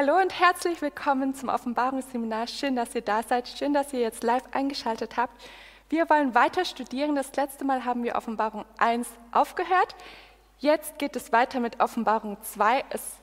[0.00, 2.46] Hallo und herzlich willkommen zum Offenbarungsseminar.
[2.46, 3.48] Schön, dass ihr da seid.
[3.48, 5.34] Schön, dass ihr jetzt live eingeschaltet habt.
[5.88, 7.16] Wir wollen weiter studieren.
[7.16, 9.96] Das letzte Mal haben wir Offenbarung 1 aufgehört.
[10.60, 12.84] Jetzt geht es weiter mit Offenbarung 2.
[12.90, 13.16] Es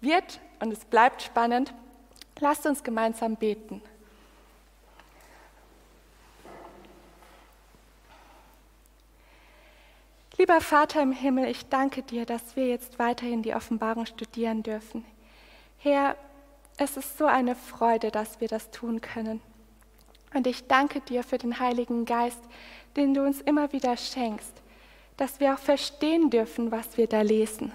[0.00, 1.72] wird und es bleibt spannend.
[2.40, 3.80] Lasst uns gemeinsam beten.
[10.36, 15.04] Lieber Vater im Himmel, ich danke dir, dass wir jetzt weiterhin die Offenbarung studieren dürfen.
[15.78, 16.16] Herr,
[16.78, 19.40] es ist so eine Freude, dass wir das tun können.
[20.34, 22.40] Und ich danke dir für den Heiligen Geist,
[22.96, 24.52] den du uns immer wieder schenkst,
[25.16, 27.72] dass wir auch verstehen dürfen, was wir da lesen.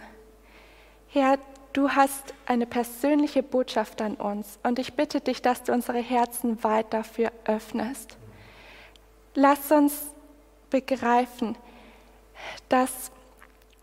[1.10, 1.40] Herr,
[1.74, 6.64] du hast eine persönliche Botschaft an uns und ich bitte dich, dass du unsere Herzen
[6.64, 8.18] weit dafür öffnest.
[9.34, 10.12] Lass uns
[10.70, 11.58] begreifen,
[12.70, 13.12] dass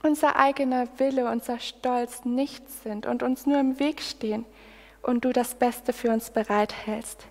[0.02, 4.44] unser eigener Wille, unser Stolz nichts sind und uns nur im Weg stehen
[5.09, 7.27] und du das Beste für uns bereithältst.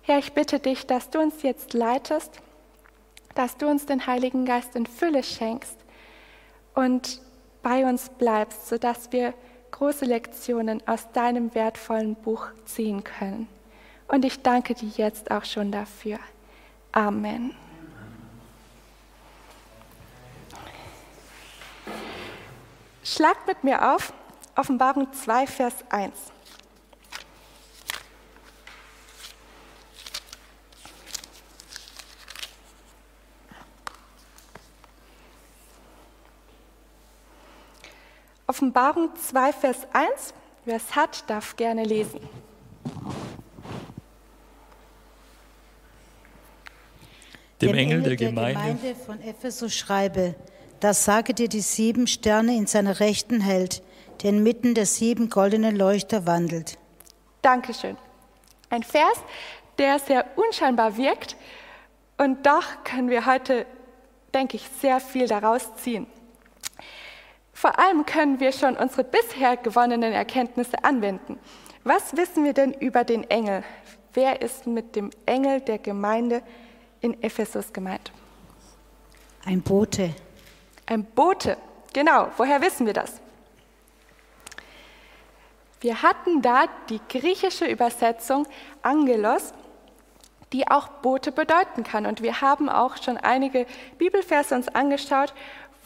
[0.00, 2.40] Herr, ich bitte dich, dass du uns jetzt leitest,
[3.34, 5.76] dass du uns den Heiligen Geist in Fülle schenkst
[6.74, 7.20] und
[7.62, 9.34] bei uns bleibst, sodass wir
[9.72, 13.46] große Lektionen aus deinem wertvollen Buch ziehen können.
[14.08, 16.18] Und ich danke dir jetzt auch schon dafür.
[16.92, 17.54] Amen.
[23.04, 24.14] Schlagt mit mir auf
[24.54, 26.32] Offenbarung 2, Vers 1.
[38.48, 40.34] Offenbarung 2, Vers 1.
[40.64, 42.20] Wer es hat, darf gerne lesen.
[47.60, 50.34] Dem Engel der Gemeinde von Ephesus schreibe,
[50.80, 53.82] das sage dir die sieben Sterne in seiner Rechten hält,
[54.22, 56.78] der inmitten der sieben goldenen Leuchter wandelt.
[57.42, 57.96] Dankeschön.
[58.70, 59.18] Ein Vers,
[59.78, 61.36] der sehr unscheinbar wirkt
[62.18, 63.66] und doch können wir heute,
[64.34, 66.06] denke ich, sehr viel daraus ziehen.
[67.56, 71.38] Vor allem können wir schon unsere bisher gewonnenen Erkenntnisse anwenden.
[71.84, 73.64] Was wissen wir denn über den Engel?
[74.12, 76.42] Wer ist mit dem Engel der Gemeinde
[77.00, 78.12] in Ephesus gemeint?
[79.46, 80.14] Ein Bote.
[80.84, 81.56] Ein Bote,
[81.94, 82.28] genau.
[82.36, 83.22] Woher wissen wir das?
[85.80, 88.46] Wir hatten da die griechische Übersetzung
[88.82, 89.54] Angelos,
[90.52, 92.04] die auch Bote bedeuten kann.
[92.04, 93.64] Und wir haben auch schon einige
[93.96, 95.32] Bibelverse uns angeschaut,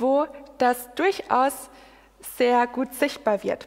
[0.01, 0.27] wo
[0.59, 1.71] das durchaus
[2.37, 3.67] sehr gut sichtbar wird.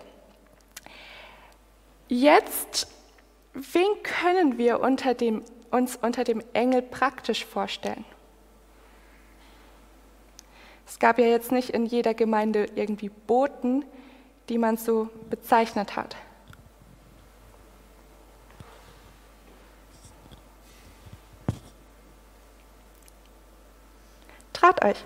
[2.07, 2.87] Jetzt,
[3.53, 8.05] wen können wir unter dem, uns unter dem Engel praktisch vorstellen?
[10.85, 13.85] Es gab ja jetzt nicht in jeder Gemeinde irgendwie Boten,
[14.49, 16.15] die man so bezeichnet hat.
[24.51, 25.03] Trat euch.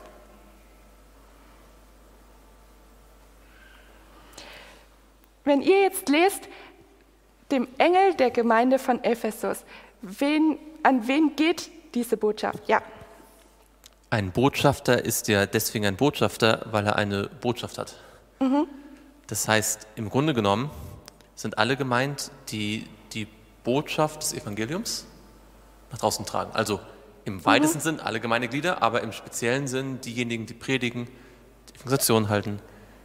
[5.47, 6.49] Wenn ihr jetzt lest,
[7.51, 9.63] dem Engel der Gemeinde von Ephesus,
[10.01, 12.67] wen, an wen geht diese Botschaft?
[12.67, 12.81] Ja.
[14.09, 17.95] Ein Botschafter ist ja deswegen ein Botschafter, weil er eine Botschaft hat.
[18.41, 18.67] Mhm.
[19.27, 20.69] Das heißt, im Grunde genommen
[21.35, 23.25] sind alle gemeint, die die
[23.63, 25.05] Botschaft des Evangeliums
[25.91, 26.51] nach draußen tragen.
[26.55, 26.81] Also
[27.23, 27.83] im weitesten mhm.
[27.83, 31.07] Sinn alle Gemeindeglieder, aber im speziellen Sinn diejenigen, die predigen,
[31.69, 32.59] die Evangelisation halten,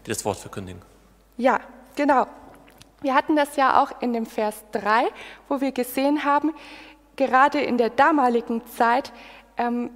[0.07, 0.83] die das Wort verkündigen.
[1.37, 1.61] Ja,
[1.97, 2.27] genau.
[3.01, 5.07] Wir hatten das ja auch in dem Vers 3,
[5.49, 6.55] wo wir gesehen haben,
[7.17, 9.13] gerade in der damaligen Zeit
[9.57, 9.91] ähm,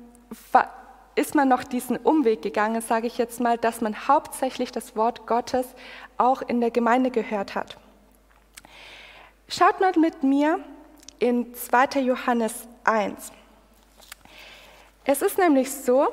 [1.14, 5.26] ist man noch diesen Umweg gegangen, sage ich jetzt mal, dass man hauptsächlich das Wort
[5.26, 5.66] Gottes
[6.18, 7.78] auch in der Gemeinde gehört hat.
[9.48, 10.58] Schaut mal mit mir
[11.18, 12.00] in 2.
[12.00, 13.32] Johannes 1.
[15.04, 16.08] Es ist nämlich so,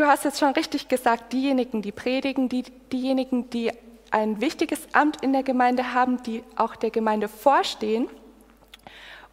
[0.00, 3.70] du hast jetzt schon richtig gesagt, diejenigen, die predigen, die, diejenigen, die
[4.10, 8.08] ein wichtiges Amt in der Gemeinde haben, die auch der Gemeinde vorstehen.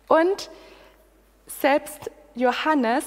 [0.08, 0.50] Und
[1.48, 3.06] selbst Johannes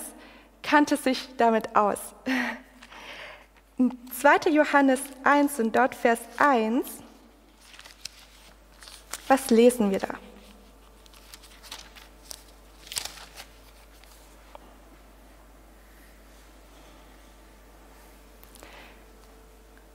[0.63, 1.99] kannte sich damit aus.
[4.21, 4.51] 2.
[4.51, 6.87] Johannes 1 und dort Vers 1.
[9.29, 10.15] Was lesen wir da?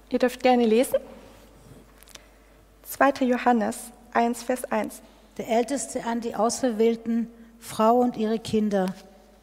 [0.09, 0.99] Ihr dürft gerne lesen.
[2.83, 3.25] 2.
[3.25, 3.77] Johannes
[4.13, 5.01] 1, Vers 1.
[5.37, 7.27] Der Älteste an die Auserwählten,
[7.59, 8.93] Frau und ihre Kinder,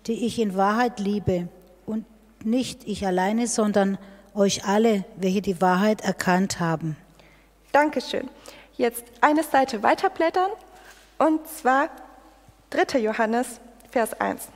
[0.06, 1.48] die ich in Wahrheit liebe,
[1.84, 2.06] und
[2.44, 3.98] nicht ich alleine, sondern
[4.34, 6.96] euch alle, welche die Wahrheit erkannt haben.
[7.72, 8.28] Dankeschön.
[8.76, 10.50] Jetzt eine Seite weiterblättern
[11.18, 11.90] und zwar
[12.70, 13.00] 3.
[13.00, 13.60] Johannes,
[13.90, 14.48] Vers 1.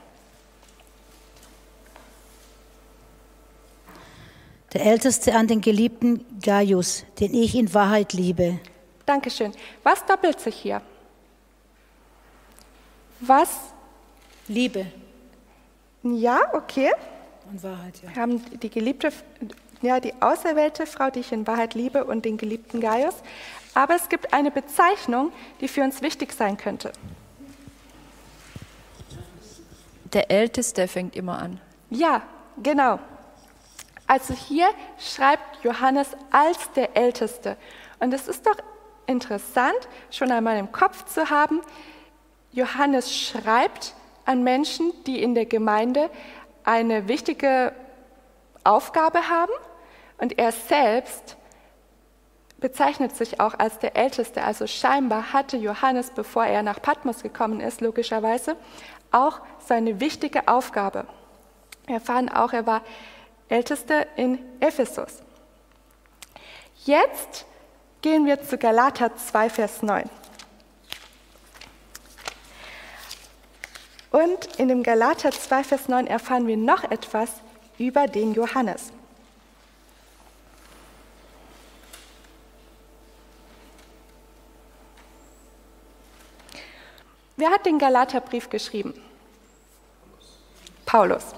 [4.77, 8.59] Der Älteste an den geliebten Gaius, den ich in Wahrheit liebe.
[9.07, 9.51] Dankeschön.
[9.81, 10.83] Was doppelt sich hier?
[13.19, 13.49] Was?
[14.47, 14.85] Liebe.
[16.03, 16.91] Ja, okay.
[17.51, 18.13] Und Wahrheit, ja.
[18.13, 19.11] Wir haben die geliebte,
[19.81, 23.15] ja, die auserwählte Frau, die ich in Wahrheit liebe, und den geliebten Gaius.
[23.73, 26.91] Aber es gibt eine Bezeichnung, die für uns wichtig sein könnte.
[30.13, 31.59] Der Älteste fängt immer an.
[31.89, 32.21] Ja,
[32.61, 32.99] genau.
[34.07, 37.57] Also hier schreibt Johannes als der Älteste.
[37.99, 38.57] Und es ist doch
[39.05, 39.77] interessant,
[40.09, 41.61] schon einmal im Kopf zu haben,
[42.51, 43.93] Johannes schreibt
[44.25, 46.09] an Menschen, die in der Gemeinde
[46.63, 47.73] eine wichtige
[48.63, 49.51] Aufgabe haben
[50.17, 51.37] und er selbst
[52.59, 54.43] bezeichnet sich auch als der Älteste.
[54.43, 58.55] Also scheinbar hatte Johannes, bevor er nach Patmos gekommen ist, logischerweise,
[59.11, 61.05] auch seine wichtige Aufgabe.
[61.85, 62.81] Wir erfahren auch, er war
[63.49, 65.23] Älteste in Ephesus.
[66.85, 67.45] Jetzt
[68.01, 70.09] gehen wir zu Galater 2, Vers 9.
[74.11, 77.29] Und in dem Galater 2, Vers 9 erfahren wir noch etwas
[77.77, 78.91] über den Johannes.
[87.35, 88.99] Wer hat den Galaterbrief geschrieben?
[90.85, 91.35] Paulus.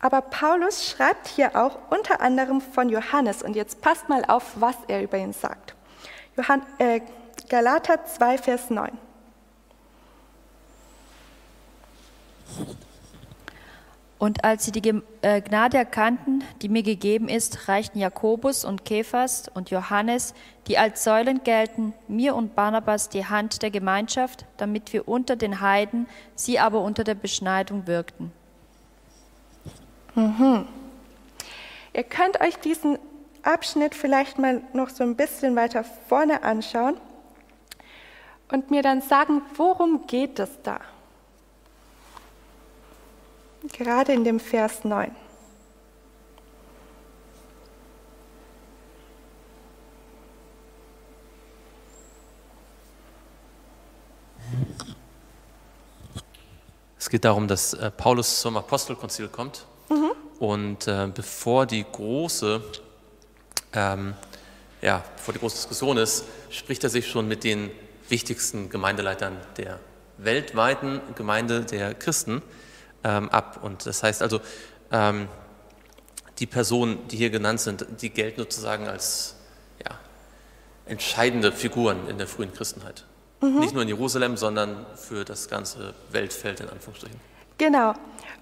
[0.00, 4.76] Aber Paulus schreibt hier auch unter anderem von Johannes und jetzt passt mal auf, was
[4.88, 5.74] er über ihn sagt.
[6.36, 7.00] Johann, äh,
[7.50, 8.90] Galater 2, Vers 9.
[14.18, 19.48] Und als sie die äh, Gnade erkannten, die mir gegeben ist, reichten Jakobus und Kephas
[19.52, 20.34] und Johannes,
[20.66, 25.60] die als Säulen gelten, mir und Barnabas die Hand der Gemeinschaft, damit wir unter den
[25.62, 28.30] Heiden, sie aber unter der Beschneidung wirkten.
[30.14, 30.66] Mhm.
[31.92, 32.98] Ihr könnt euch diesen
[33.42, 36.96] Abschnitt vielleicht mal noch so ein bisschen weiter vorne anschauen
[38.50, 40.80] und mir dann sagen, worum geht es da?
[43.72, 45.14] Gerade in dem Vers 9.
[56.98, 60.12] Es geht darum, dass äh, Paulus zum Apostelkonzil kommt mhm.
[60.38, 62.62] und äh, bevor die große,
[63.74, 64.14] ähm,
[64.80, 67.70] ja, bevor die große Diskussion ist, spricht er sich schon mit den
[68.08, 69.78] wichtigsten Gemeindeleitern der
[70.18, 72.42] weltweiten Gemeinde der Christen
[73.04, 73.60] ähm, ab.
[73.62, 74.40] Und das heißt also,
[74.90, 75.28] ähm,
[76.38, 79.36] die Personen, die hier genannt sind, die gelten sozusagen als
[79.84, 79.98] ja,
[80.86, 83.04] entscheidende Figuren in der frühen Christenheit.
[83.40, 83.60] Mhm.
[83.60, 87.20] Nicht nur in Jerusalem, sondern für das ganze Weltfeld in Anführungsstrichen.
[87.60, 87.92] Genau.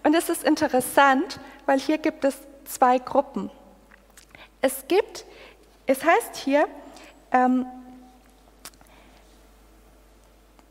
[0.04, 3.50] Und es ist interessant, weil hier gibt es zwei Gruppen.
[4.60, 5.24] Es gibt,
[5.86, 6.68] es heißt hier,
[7.32, 7.66] ähm,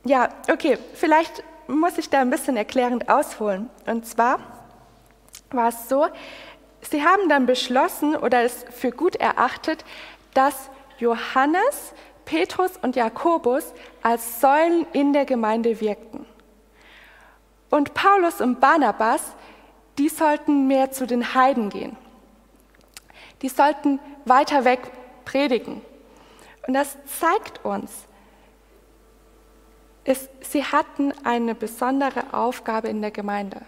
[0.05, 3.69] ja, okay, vielleicht muss ich da ein bisschen erklärend ausholen.
[3.85, 4.39] Und zwar
[5.51, 6.07] war es so,
[6.79, 9.83] sie haben dann beschlossen oder es für gut erachtet,
[10.33, 11.91] dass Johannes,
[12.23, 13.73] Petrus und Jakobus
[14.03, 16.25] als Säulen in der Gemeinde wirkten.
[17.69, 19.33] Und Paulus und Barnabas,
[19.97, 21.97] die sollten mehr zu den Heiden gehen.
[23.41, 24.91] Die sollten weiter weg
[25.25, 25.81] predigen.
[26.67, 27.91] Und das zeigt uns,
[30.03, 33.61] ist, sie hatten eine besondere Aufgabe in der Gemeinde.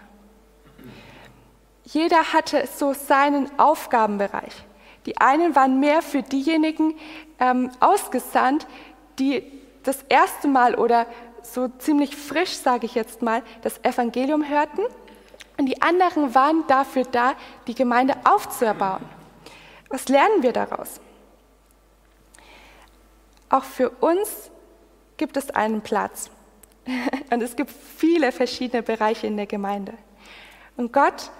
[1.83, 4.53] Jeder hatte so seinen Aufgabenbereich.
[5.05, 6.95] Die einen waren mehr für diejenigen
[7.39, 8.67] ähm, ausgesandt,
[9.17, 9.43] die
[9.83, 11.07] das erste Mal oder
[11.53, 14.81] so ziemlich frisch, sage ich jetzt mal, das Evangelium hörten.
[15.57, 17.33] Und die anderen waren dafür da,
[17.67, 19.03] die Gemeinde aufzuerbauen.
[19.89, 21.01] Was lernen wir daraus?
[23.49, 24.51] Auch für uns
[25.17, 26.29] gibt es einen Platz.
[27.31, 29.93] Und es gibt viele verschiedene Bereiche in der Gemeinde.
[30.77, 31.31] Und Gott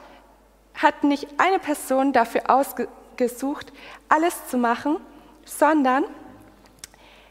[0.74, 3.72] hat nicht eine Person dafür ausgesucht,
[4.10, 4.98] alles zu machen,
[5.46, 6.04] sondern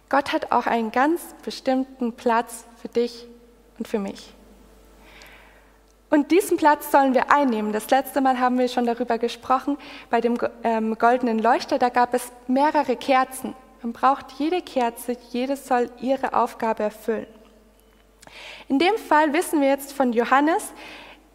[0.08, 3.26] Gott hat auch einen ganz bestimmten Platz für dich
[3.78, 4.32] und für mich.
[6.10, 7.72] Und diesen Platz sollen wir einnehmen.
[7.72, 9.76] Das letzte Mal haben wir schon darüber gesprochen,
[10.08, 13.54] bei dem ähm, goldenen Leuchter, da gab es mehrere Kerzen.
[13.82, 17.26] Man braucht jede Kerze, jede soll ihre Aufgabe erfüllen.
[18.68, 20.72] In dem Fall wissen wir jetzt von Johannes,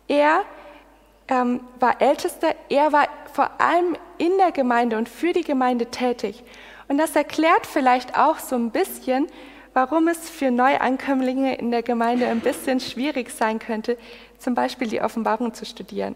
[0.08, 0.42] er
[1.28, 6.44] ähm, war Ältester, er war vor allem in der Gemeinde und für die Gemeinde tätig.
[6.88, 9.28] Und das erklärt vielleicht auch so ein bisschen,
[9.74, 13.98] warum es für Neuankömmlinge in der Gemeinde ein bisschen schwierig sein könnte,
[14.38, 16.16] zum Beispiel die Offenbarung zu studieren.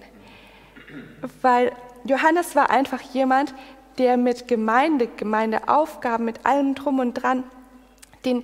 [1.41, 1.71] Weil
[2.03, 3.53] Johannes war einfach jemand,
[3.97, 7.43] der mit Gemeinde, Gemeindeaufgaben, mit allem drum und dran,
[8.25, 8.43] den,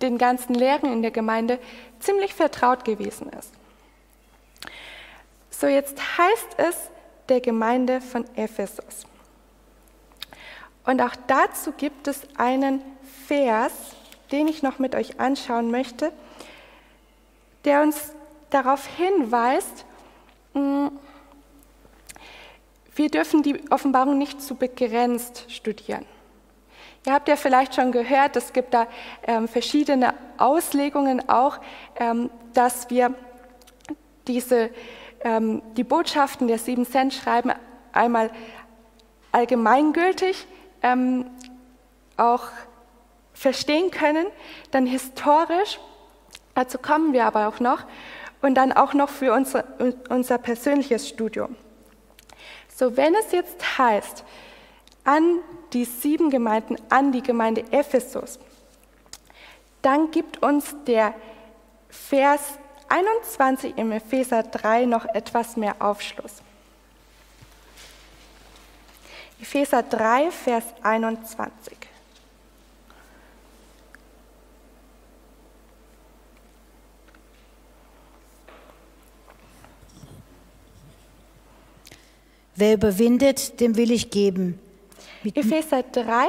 [0.00, 1.58] den ganzen Lehren in der Gemeinde
[1.98, 3.52] ziemlich vertraut gewesen ist.
[5.50, 6.76] So, jetzt heißt es
[7.28, 9.06] der Gemeinde von Ephesus.
[10.84, 12.82] Und auch dazu gibt es einen
[13.26, 13.72] Vers,
[14.32, 16.12] den ich noch mit euch anschauen möchte,
[17.64, 18.12] der uns
[18.50, 19.84] darauf hinweist,
[20.54, 20.88] mm,
[22.94, 26.04] wir dürfen die Offenbarung nicht zu begrenzt studieren.
[27.06, 28.86] Ihr habt ja vielleicht schon gehört, es gibt da
[29.26, 31.58] ähm, verschiedene Auslegungen auch,
[31.96, 33.14] ähm, dass wir
[34.28, 34.70] diese,
[35.22, 37.52] ähm, die Botschaften der sieben Cent schreiben
[37.92, 38.30] einmal
[39.32, 40.46] allgemeingültig
[40.82, 41.30] ähm,
[42.16, 42.44] auch
[43.34, 44.26] verstehen können,
[44.70, 45.78] dann historisch,
[46.54, 47.84] dazu kommen wir aber auch noch,
[48.40, 49.64] und dann auch noch für unser,
[50.08, 51.56] unser persönliches Studium.
[52.74, 54.24] So, wenn es jetzt heißt,
[55.04, 55.38] an
[55.72, 58.38] die sieben Gemeinden, an die Gemeinde Ephesus,
[59.80, 61.14] dann gibt uns der
[61.88, 62.58] Vers
[62.88, 66.42] 21 im Epheser 3 noch etwas mehr Aufschluss.
[69.40, 71.76] Epheser 3, Vers 21.
[82.54, 84.58] Wer überwindet, dem will ich geben.
[85.22, 86.28] Mit Epheser 3.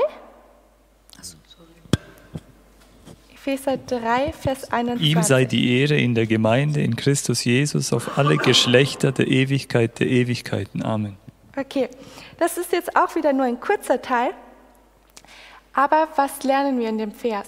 [3.33, 5.11] Epheser 3, Vers 21.
[5.11, 9.99] Ihm sei die Ehre in der Gemeinde in Christus Jesus auf alle Geschlechter der Ewigkeit
[9.99, 10.81] der Ewigkeiten.
[10.81, 11.17] Amen.
[11.57, 11.89] Okay,
[12.37, 14.31] das ist jetzt auch wieder nur ein kurzer Teil.
[15.73, 17.47] Aber was lernen wir in dem Vers?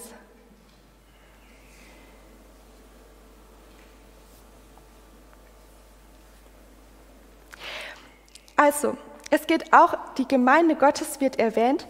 [8.56, 8.96] Also,
[9.30, 11.86] es geht auch, die Gemeinde Gottes wird erwähnt.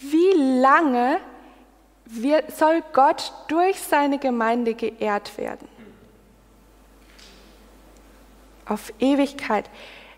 [0.00, 1.20] Wie lange
[2.04, 5.68] wird, soll Gott durch seine Gemeinde geehrt werden?
[8.66, 9.70] Auf Ewigkeit.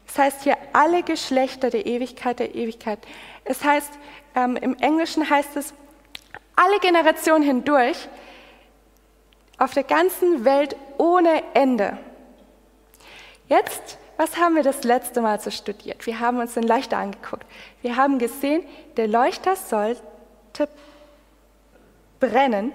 [0.08, 3.00] Es heißt hier alle Geschlechter der Ewigkeit der Ewigkeit.
[3.44, 3.92] Es heißt,
[4.34, 5.74] ähm, im Englischen heißt es
[6.54, 8.08] alle Generationen hindurch,
[9.58, 11.98] auf der ganzen Welt ohne Ende.
[13.48, 16.06] Jetzt was haben wir das letzte Mal so studiert?
[16.06, 17.44] Wir haben uns den Leuchter angeguckt.
[17.82, 18.64] Wir haben gesehen,
[18.96, 20.02] der Leuchter sollte
[22.18, 22.72] brennen,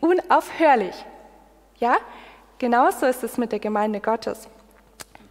[0.00, 0.94] unaufhörlich.
[1.78, 1.96] Ja,
[2.58, 4.48] genauso ist es mit der Gemeinde Gottes.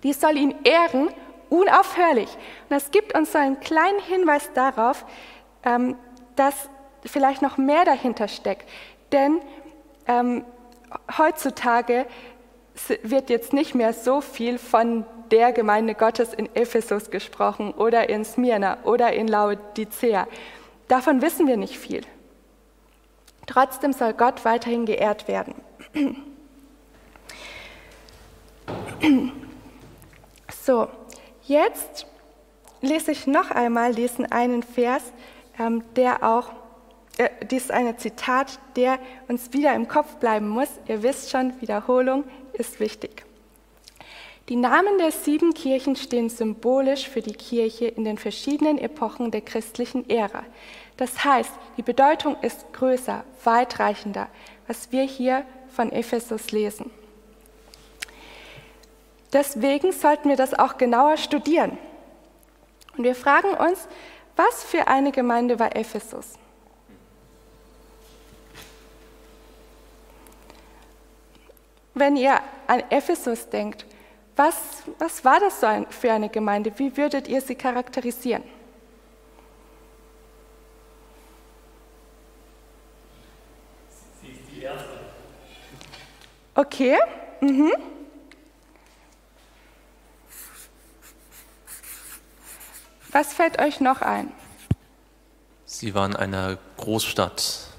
[0.03, 1.09] Die soll ihn ehren,
[1.49, 2.29] unaufhörlich.
[2.33, 5.05] Und das gibt uns so einen kleinen Hinweis darauf,
[5.63, 5.95] ähm,
[6.35, 6.69] dass
[7.05, 8.69] vielleicht noch mehr dahinter steckt.
[9.11, 9.41] Denn
[10.07, 10.43] ähm,
[11.17, 12.05] heutzutage
[13.03, 18.25] wird jetzt nicht mehr so viel von der Gemeinde Gottes in Ephesus gesprochen oder in
[18.25, 20.27] Smyrna oder in Laodicea.
[20.87, 22.01] Davon wissen wir nicht viel.
[23.47, 25.55] Trotzdem soll Gott weiterhin geehrt werden.
[30.63, 30.87] So,
[31.43, 32.07] jetzt
[32.81, 35.03] lese ich noch einmal diesen einen Vers,
[35.59, 36.51] ähm, der auch,
[37.17, 40.69] äh, dies ist ein Zitat, der uns wieder im Kopf bleiben muss.
[40.87, 43.24] Ihr wisst schon, Wiederholung ist wichtig.
[44.47, 49.41] Die Namen der sieben Kirchen stehen symbolisch für die Kirche in den verschiedenen Epochen der
[49.41, 50.43] christlichen Ära.
[50.97, 54.27] Das heißt, die Bedeutung ist größer, weitreichender,
[54.67, 56.91] was wir hier von Ephesus lesen.
[59.33, 61.77] Deswegen sollten wir das auch genauer studieren.
[62.95, 63.87] Und wir fragen uns,
[64.35, 66.33] was für eine Gemeinde war Ephesus?
[71.95, 73.85] Wenn ihr an Ephesus denkt,
[74.35, 74.55] was,
[74.99, 76.71] was war das für eine Gemeinde?
[76.77, 78.43] Wie würdet ihr sie charakterisieren?
[84.21, 84.89] Sie ist die erste.
[86.53, 86.97] Okay.
[87.39, 87.71] Mhm.
[93.11, 94.33] Was fällt euch noch ein?
[95.63, 97.69] Sie waren eine Großstadt,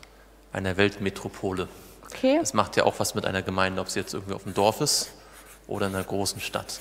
[0.53, 1.69] eine Weltmetropole.
[2.07, 2.39] Okay.
[2.39, 4.81] Das macht ja auch was mit einer Gemeinde, ob sie jetzt irgendwie auf dem Dorf
[4.81, 5.16] ist
[5.67, 6.81] oder in einer großen Stadt.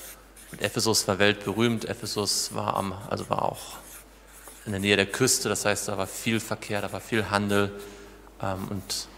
[0.52, 1.84] Und Ephesus war weltberühmt.
[1.86, 3.78] Ephesus war, am, also war auch
[4.66, 7.80] in der Nähe der Küste, das heißt, da war viel Verkehr, da war viel Handel
[8.42, 9.08] ähm, und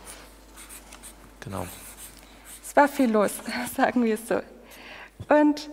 [1.40, 1.66] genau.
[2.62, 3.32] Es war viel los,
[3.76, 4.40] sagen wir es so.
[5.34, 5.70] Und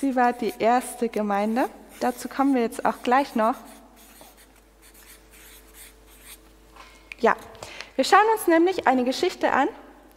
[0.00, 1.68] sie war die erste Gemeinde.
[2.00, 3.56] Dazu kommen wir jetzt auch gleich noch.
[7.18, 7.36] Ja,
[7.96, 9.68] wir schauen uns nämlich eine Geschichte an.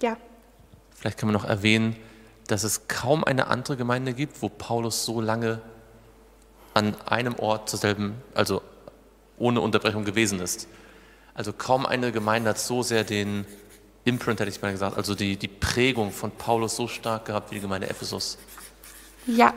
[0.02, 0.18] Ja.
[0.96, 1.96] Vielleicht kann man noch erwähnen,
[2.48, 5.62] dass es kaum eine andere Gemeinde gibt, wo Paulus so lange
[6.74, 8.62] an einem Ort zur selben, also
[9.38, 10.68] ohne Unterbrechung gewesen ist.
[11.34, 13.46] Also kaum eine Gemeinde hat so sehr den
[14.06, 17.56] Imprint, hätte ich mal gesagt, also die, die Prägung von Paulus so stark gehabt wie
[17.56, 18.38] die Gemeinde Ephesus.
[19.26, 19.54] Ja,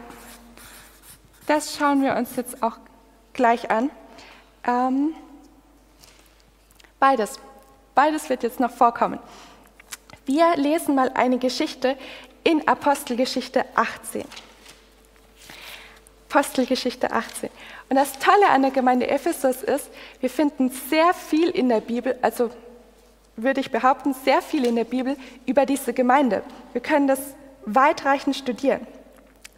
[1.47, 2.79] das schauen wir uns jetzt auch
[3.33, 3.91] gleich an.
[4.65, 5.15] Ähm,
[6.99, 7.39] beides,
[7.95, 9.21] beides wird jetzt noch vorkommen.
[10.27, 11.97] Wir lesen mal eine Geschichte
[12.51, 14.25] in Apostelgeschichte 18.
[16.29, 17.49] Apostelgeschichte 18.
[17.89, 19.91] Und das Tolle an der Gemeinde Ephesus ist,
[20.21, 22.51] wir finden sehr viel in der Bibel, also
[23.37, 25.17] würde ich behaupten, sehr viel in der Bibel
[25.47, 26.43] über diese Gemeinde.
[26.73, 27.21] Wir können das
[27.67, 28.87] weitreichend studieren.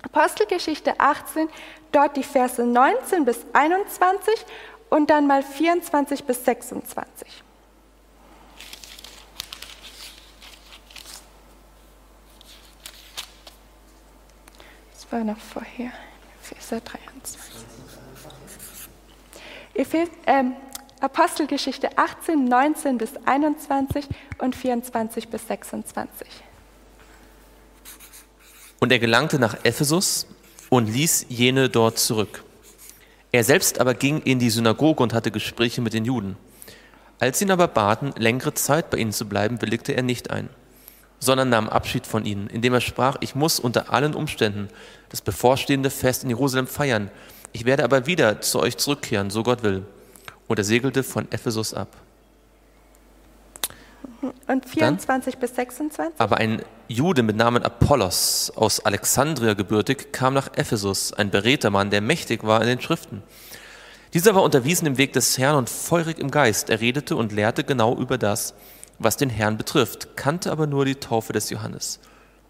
[0.03, 1.49] Apostelgeschichte 18,
[1.93, 4.35] dort die Verse 19 bis 21
[4.91, 7.43] und dann mal 24 bis 26.
[15.13, 15.93] war noch vorher,
[16.41, 17.41] Verse 23.
[20.27, 20.55] Ähm,
[21.01, 24.07] Apostelgeschichte 18, 19 bis 21
[24.39, 26.29] und 24 bis 26.
[28.79, 30.27] Und er gelangte nach Ephesus
[30.71, 32.45] und ließ jene dort zurück.
[33.33, 36.37] Er selbst aber ging in die Synagoge und hatte Gespräche mit den Juden.
[37.19, 40.51] Als sie ihn aber baten, längere Zeit bei ihnen zu bleiben, willigte er nicht ein,
[41.19, 44.69] sondern nahm Abschied von ihnen, indem er sprach, ich muss unter allen Umständen
[45.13, 47.11] das bevorstehende Fest in Jerusalem feiern.
[47.53, 49.85] Ich werde aber wieder zu euch zurückkehren, so Gott will
[50.53, 51.89] und er segelte von Ephesus ab.
[54.47, 56.21] Und 24 Dann, bis 26?
[56.21, 61.91] Aber ein Jude mit Namen Apollos aus Alexandria gebürtig kam nach Ephesus, ein beredter Mann,
[61.91, 63.23] der mächtig war in den Schriften.
[64.13, 66.69] Dieser war unterwiesen im Weg des Herrn und feurig im Geist.
[66.69, 68.53] Er redete und lehrte genau über das,
[68.99, 71.99] was den Herrn betrifft, kannte aber nur die Taufe des Johannes.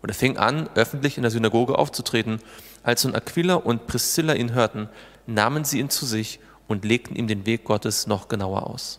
[0.02, 2.40] Und er fing an, öffentlich in der Synagoge aufzutreten.
[2.82, 4.88] Als nun Aquila und Priscilla ihn hörten,
[5.26, 8.98] nahmen sie ihn zu sich und legten ihm den Weg Gottes noch genauer aus.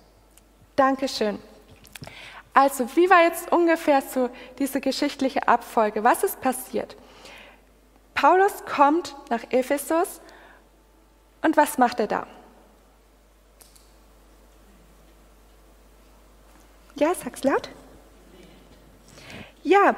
[0.75, 1.39] Dankeschön.
[2.53, 6.03] Also, wie war jetzt ungefähr so diese geschichtliche Abfolge?
[6.03, 6.95] Was ist passiert?
[8.13, 10.21] Paulus kommt nach Ephesus
[11.41, 12.27] und was macht er da?
[16.95, 17.69] Ja, sag's laut.
[19.63, 19.95] Ja,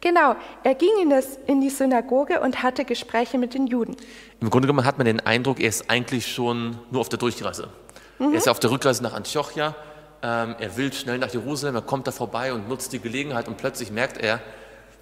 [0.00, 0.34] Genau,
[0.64, 3.96] er ging in, das, in, die Synagoge und hatte Gespräche mit den Juden.
[4.40, 7.68] Im Grunde genommen hat man den Eindruck, er ist eigentlich schon nur auf der Durchreise.
[8.18, 8.32] Mhm.
[8.32, 9.74] Er ist ja auf der Rückreise nach Antiochia,
[10.22, 13.58] ähm, er will schnell nach Jerusalem, er kommt da vorbei und nutzt die Gelegenheit und
[13.58, 14.40] plötzlich merkt er,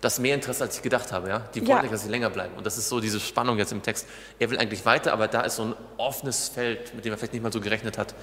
[0.00, 1.28] dass mehr Interesse, als ich gedacht habe.
[1.28, 1.42] Ja?
[1.54, 1.82] Die wollen ja.
[1.82, 2.54] nicht, dass sie länger bleiben.
[2.56, 4.06] Und das ist so diese Spannung jetzt im Text.
[4.38, 7.32] Er will eigentlich weiter, aber da ist so ein offenes Feld, mit dem er vielleicht
[7.32, 8.14] nicht mal so gerechnet hat.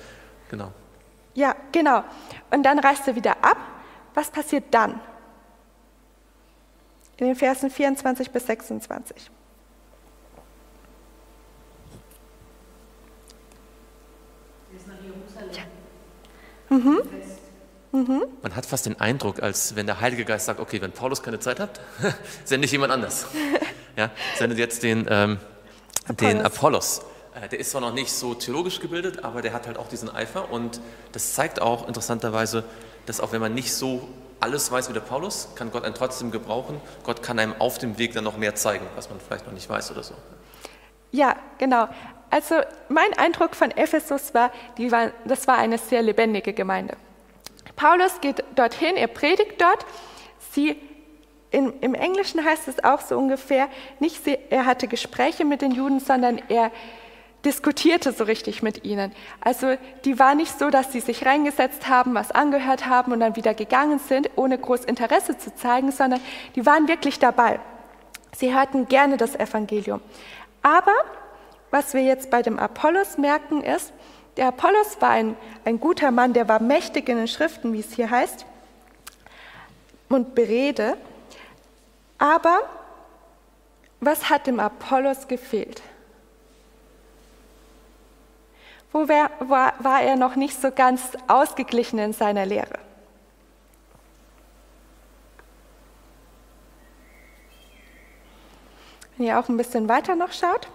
[0.49, 0.71] Genau.
[1.33, 2.03] Ja, genau.
[2.51, 3.57] Und dann reist er wieder ab.
[4.13, 5.01] Was passiert dann?
[7.17, 9.31] In den Versen 24 bis 26.
[15.51, 15.63] Ja.
[16.69, 17.01] Mhm.
[17.91, 18.23] Mhm.
[18.41, 21.39] Man hat fast den Eindruck, als wenn der Heilige Geist sagt, okay, wenn Paulus keine
[21.39, 21.79] Zeit hat,
[22.43, 23.27] sende ich jemand anders.
[23.95, 25.39] ja, sendet jetzt den, ähm,
[26.05, 26.17] Apollos.
[26.17, 27.01] den Apollos.
[27.35, 30.13] Äh, der ist zwar noch nicht so theologisch gebildet, aber der hat halt auch diesen
[30.13, 30.79] Eifer und
[31.11, 32.63] das zeigt auch interessanterweise,
[33.05, 34.07] dass auch wenn man nicht so
[34.39, 36.79] alles weiß wie der Paulus, kann Gott einen trotzdem gebrauchen.
[37.03, 39.69] Gott kann einem auf dem Weg dann noch mehr zeigen, was man vielleicht noch nicht
[39.69, 40.13] weiß oder so.
[41.11, 41.87] Ja, genau.
[42.29, 42.55] Also
[42.89, 46.97] mein Eindruck von Ephesus war, war, das war eine sehr lebendige Gemeinde.
[47.75, 49.85] Paulus geht dorthin, er predigt dort.
[50.51, 50.77] Sie,
[51.51, 53.69] in, Im Englischen heißt es auch so ungefähr,
[53.99, 56.71] nicht er hatte Gespräche mit den Juden, sondern er
[57.45, 59.11] diskutierte so richtig mit ihnen.
[59.39, 63.35] Also die war nicht so, dass sie sich reingesetzt haben, was angehört haben und dann
[63.35, 66.19] wieder gegangen sind, ohne groß Interesse zu zeigen, sondern
[66.55, 67.59] die waren wirklich dabei.
[68.35, 70.01] Sie hörten gerne das Evangelium.
[70.61, 70.95] Aber
[71.71, 73.93] was wir jetzt bei dem Apollos merken ist,
[74.37, 77.93] der Apollos war ein, ein guter Mann, der war mächtig in den Schriften, wie es
[77.93, 78.45] hier heißt,
[80.09, 80.97] und berede.
[82.17, 82.59] Aber
[84.01, 85.81] was hat dem Apollos gefehlt?
[88.95, 92.79] Wo war, war er noch nicht so ganz ausgeglichen in seiner Lehre.
[99.17, 100.69] Wenn ihr auch ein bisschen weiter noch schaut.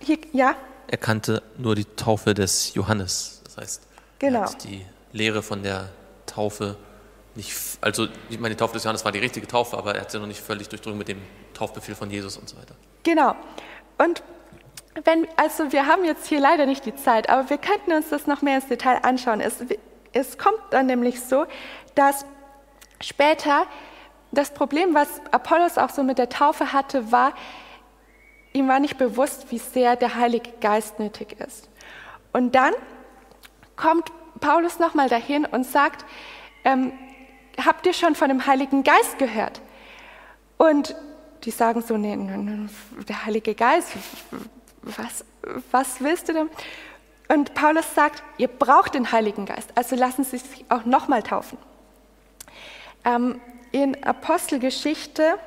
[0.00, 0.54] Hier, ja.
[0.86, 3.42] Er kannte nur die Taufe des Johannes.
[3.44, 3.82] Das heißt,
[4.18, 4.50] genau.
[4.64, 5.90] die Lehre von der
[6.24, 6.76] Taufe
[7.38, 10.10] nicht, also ich meine, die Taufe des Johannes war die richtige Taufe, aber er hat
[10.10, 11.22] sie noch nicht völlig durchdrungen mit dem
[11.54, 12.74] Taufbefehl von Jesus und so weiter.
[13.04, 13.36] Genau.
[13.96, 14.24] Und
[15.04, 18.26] wenn, also wir haben jetzt hier leider nicht die Zeit, aber wir könnten uns das
[18.26, 19.40] noch mehr ins Detail anschauen.
[19.40, 19.64] Es,
[20.12, 21.46] es kommt dann nämlich so,
[21.94, 22.26] dass
[23.00, 23.66] später
[24.32, 27.34] das Problem, was Apollos auch so mit der Taufe hatte, war,
[28.52, 31.68] ihm war nicht bewusst, wie sehr der Heilige Geist nötig ist.
[32.32, 32.74] Und dann
[33.76, 36.04] kommt Paulus nochmal dahin und sagt,
[36.64, 36.92] ähm,
[37.64, 39.60] habt ihr schon von dem Heiligen Geist gehört?
[40.56, 40.94] Und
[41.44, 42.18] die sagen so, nee,
[43.08, 43.92] der Heilige Geist,
[44.82, 45.24] was,
[45.70, 46.50] was willst du denn?
[47.28, 51.58] Und Paulus sagt, ihr braucht den Heiligen Geist, also lassen Sie sich auch nochmal taufen.
[53.04, 53.40] Ähm,
[53.70, 55.38] in Apostelgeschichte,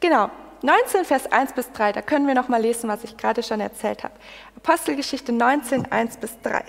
[0.00, 0.30] genau,
[0.62, 4.04] 19, Vers 1 bis 3, da können wir nochmal lesen, was ich gerade schon erzählt
[4.04, 4.14] habe.
[4.56, 6.62] Apostelgeschichte 19, 1 bis 3.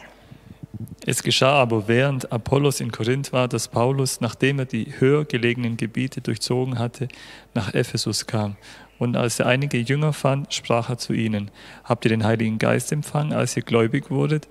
[1.06, 5.76] Es geschah aber, während Apollos in Korinth war, dass Paulus, nachdem er die höher gelegenen
[5.76, 7.10] Gebiete durchzogen hatte,
[7.54, 8.56] nach Ephesus kam.
[8.98, 11.52] Und als er einige Jünger fand, sprach er zu ihnen,
[11.84, 14.48] Habt ihr den Heiligen Geist empfangen, als ihr gläubig wurdet?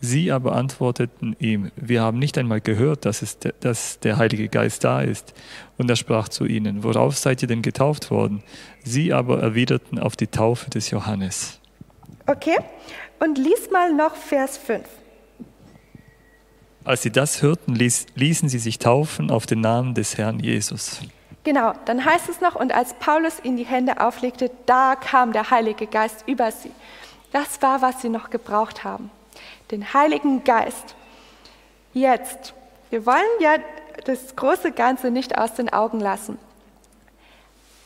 [0.00, 4.48] Sie aber antworteten ihm, wir haben nicht einmal gehört, dass, es de, dass der Heilige
[4.48, 5.32] Geist da ist.
[5.78, 8.42] Und er sprach zu ihnen, worauf seid ihr denn getauft worden?
[8.82, 11.60] Sie aber erwiderten auf die Taufe des Johannes.
[12.26, 12.58] Okay,
[13.20, 14.84] und lies mal noch Vers 5.
[16.84, 21.00] Als sie das hörten, ließ, ließen sie sich taufen auf den Namen des Herrn Jesus.
[21.44, 25.50] Genau, dann heißt es noch, und als Paulus ihnen die Hände auflegte, da kam der
[25.50, 26.70] Heilige Geist über sie.
[27.32, 29.10] Das war, was sie noch gebraucht haben
[29.70, 30.94] den Heiligen Geist.
[31.92, 32.54] Jetzt,
[32.90, 33.56] wir wollen ja
[34.04, 36.38] das große Ganze nicht aus den Augen lassen.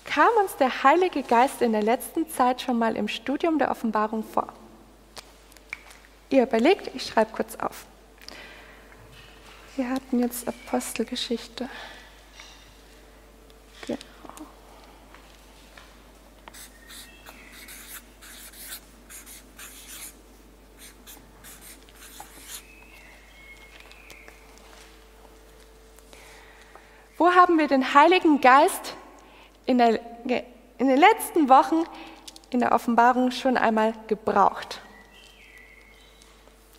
[0.05, 4.25] Kam uns der Heilige Geist in der letzten Zeit schon mal im Studium der Offenbarung
[4.25, 4.49] vor?
[6.31, 7.85] Ihr überlegt, ich schreibe kurz auf.
[9.79, 11.69] Wir hatten jetzt Apostelgeschichte.
[27.17, 28.97] Wo haben wir den Heiligen Geist
[29.65, 30.01] in, der,
[30.79, 31.85] in den letzten Wochen
[32.51, 34.81] in der Offenbarung schon einmal gebraucht?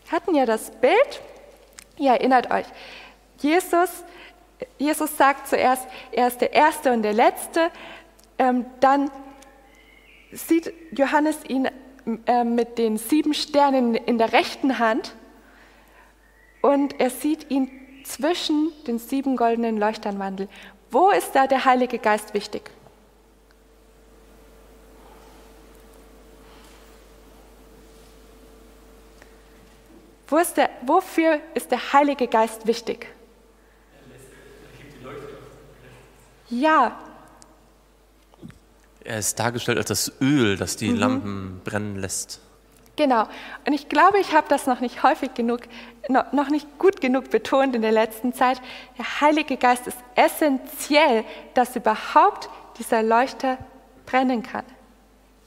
[0.04, 1.22] Wir hatten ja das Bild,
[2.00, 2.66] ihr erinnert euch,
[3.40, 4.04] Jesus,
[4.78, 7.72] Jesus sagt zuerst, er ist der Erste und der Letzte,
[8.38, 9.12] ähm, dann
[10.32, 11.70] sieht Johannes ihn
[12.26, 15.16] äh, mit den sieben Sternen in der rechten Hand
[16.62, 17.70] und er sieht ihn
[18.04, 20.50] zwischen den sieben goldenen Leuchtern wandelt.
[20.92, 22.72] Wo ist da der Heilige Geist wichtig?
[30.30, 33.08] Wo ist der, wofür ist der Heilige Geist wichtig?
[36.50, 37.00] Ja.
[39.04, 40.98] Er ist dargestellt als das Öl, das die mhm.
[40.98, 42.42] Lampen brennen lässt.
[42.96, 43.28] Genau.
[43.66, 45.62] Und ich glaube, ich habe das noch nicht häufig genug,
[46.10, 48.62] noch nicht gut genug betont in der letzten Zeit.
[48.98, 53.58] Der Heilige Geist ist essentiell, dass überhaupt dieser Leuchter
[54.06, 54.66] brennen kann.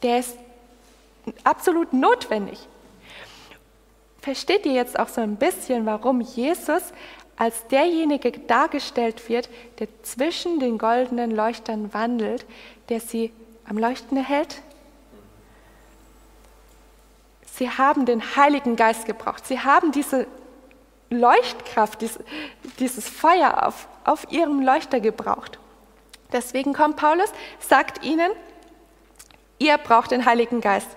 [0.02, 0.38] Der ist
[1.44, 2.58] absolut notwendig.
[4.22, 6.92] Versteht ihr jetzt auch so ein bisschen, warum Jesus
[7.36, 9.48] als derjenige dargestellt wird,
[9.80, 12.46] der zwischen den goldenen Leuchtern wandelt,
[12.88, 13.32] der sie
[13.68, 14.62] am Leuchten erhält?
[17.52, 19.44] Sie haben den Heiligen Geist gebraucht.
[19.44, 20.28] Sie haben diese
[21.10, 21.98] Leuchtkraft,
[22.78, 25.58] dieses Feuer auf, auf ihrem Leuchter gebraucht.
[26.32, 28.30] Deswegen kommt Paulus, sagt ihnen,
[29.58, 30.88] ihr braucht den Heiligen Geist.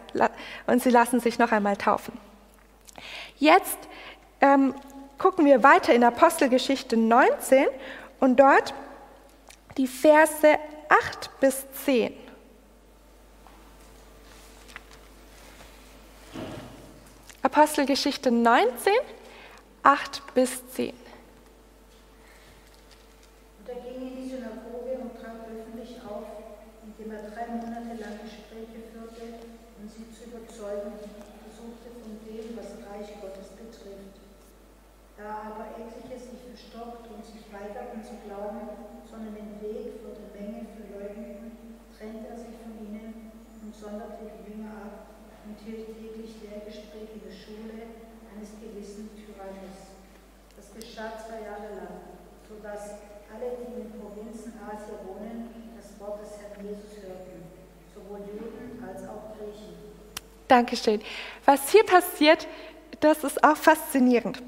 [0.67, 2.24] Und sie lassen sich noch einmal taufen.
[3.38, 3.78] Jetzt
[4.39, 4.74] ähm,
[5.17, 7.67] gucken wir weiter in Apostelgeschichte 19
[8.19, 8.74] und dort
[9.78, 12.13] die Verse 8 bis 10.
[17.41, 18.93] Apostelgeschichte 19,
[19.84, 20.93] 8 bis 10.
[20.93, 20.95] Und
[23.69, 26.24] er ging in die Synagoge und trat öffentlich auf,
[26.84, 29.26] indem er drei Monate lang Gespräche führte
[29.80, 30.93] und sie zu überzeugen
[31.56, 34.19] versuchte von dem, was Reich Gottes betrifft.
[35.15, 38.69] Da aber etliche sich verstockt und sich weigerten zu glauben,
[39.09, 41.57] sondern den Weg vor der Menge verleugneten,
[41.89, 43.33] trennte er sich von ihnen
[43.65, 45.17] und sonderte die Jünger ab
[45.49, 47.97] und hielt täglich Lehrgespräche in der Schule
[48.29, 49.97] eines gewissen Tyrannus.
[50.53, 51.97] Das geschah zwei Jahre lang,
[52.45, 53.01] sodass
[53.33, 57.41] alle, die in den Provinzen Asia wohnen, das Wort des Herrn Jesus hörten,
[57.89, 59.81] sowohl Juden als auch Griechen.
[60.47, 61.01] Dankeschön.
[61.45, 62.47] Was hier passiert,
[62.99, 64.41] das ist auch faszinierend.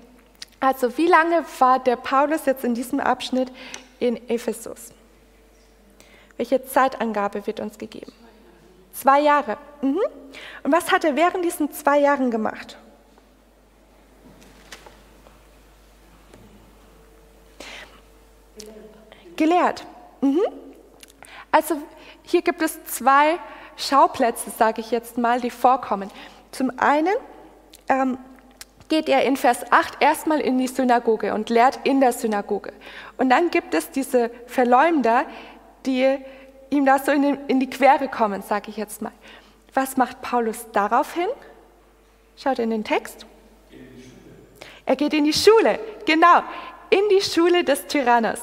[0.59, 3.51] Also wie lange war der Paulus jetzt in diesem Abschnitt
[3.99, 4.91] in Ephesus?
[6.37, 8.11] Welche Zeitangabe wird uns gegeben?
[8.93, 9.57] Zwei Jahre.
[9.81, 10.01] Mhm.
[10.63, 12.77] Und was hat er während diesen zwei Jahren gemacht?
[19.35, 19.85] Gelehrt.
[20.21, 20.41] Mhm.
[21.51, 21.75] Also
[22.23, 23.37] hier gibt es zwei
[23.77, 26.09] Schauplätze, sage ich jetzt mal, die vorkommen.
[26.51, 27.13] Zum einen
[27.87, 28.17] ähm,
[28.89, 32.73] geht er in Vers 8 erstmal in die Synagoge und lehrt in der Synagoge.
[33.17, 35.25] Und dann gibt es diese Verleumder,
[35.85, 36.17] die
[36.69, 39.11] ihm da so in, den, in die Quere kommen, sage ich jetzt mal.
[39.73, 41.27] Was macht Paulus daraufhin?
[42.35, 43.25] Schaut in den Text.
[44.85, 46.43] Er geht in die Schule, genau,
[46.89, 48.39] in die Schule des Tyrannos.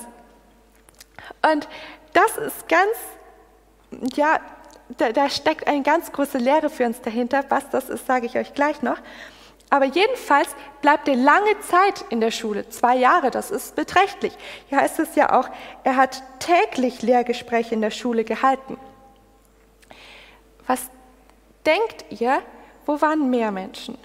[1.51, 1.69] Und
[2.13, 4.41] das ist ganz, ja,
[4.99, 7.45] da, da steckt eine ganz große Lehre für uns dahinter.
[7.49, 8.99] Was das ist, sage ich euch gleich noch.
[9.75, 14.33] Aber jedenfalls bleibt er lange Zeit in der Schule, zwei Jahre, das ist beträchtlich.
[14.69, 15.49] Hier heißt es ja auch,
[15.83, 18.79] er hat täglich Lehrgespräche in der Schule gehalten.
[20.69, 20.89] Was
[21.67, 22.41] denkt ihr,
[22.87, 23.99] wo waren mehr Menschen?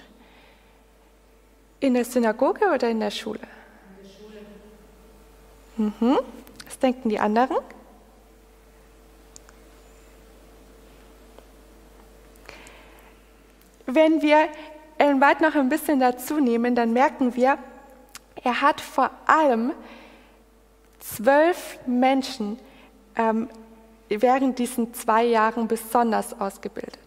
[1.78, 3.38] In der Synagoge oder in der Schule?
[3.38, 4.08] In
[5.78, 6.00] der Schule.
[6.00, 6.18] Mhm.
[6.66, 7.58] Was denken die anderen?
[13.86, 14.48] Wenn wir
[15.00, 17.58] weit noch ein bisschen dazu nehmen, dann merken wir,
[18.42, 19.72] er hat vor allem
[20.98, 22.58] zwölf Menschen
[23.16, 23.48] ähm,
[24.08, 26.98] während diesen zwei Jahren besonders ausgebildet.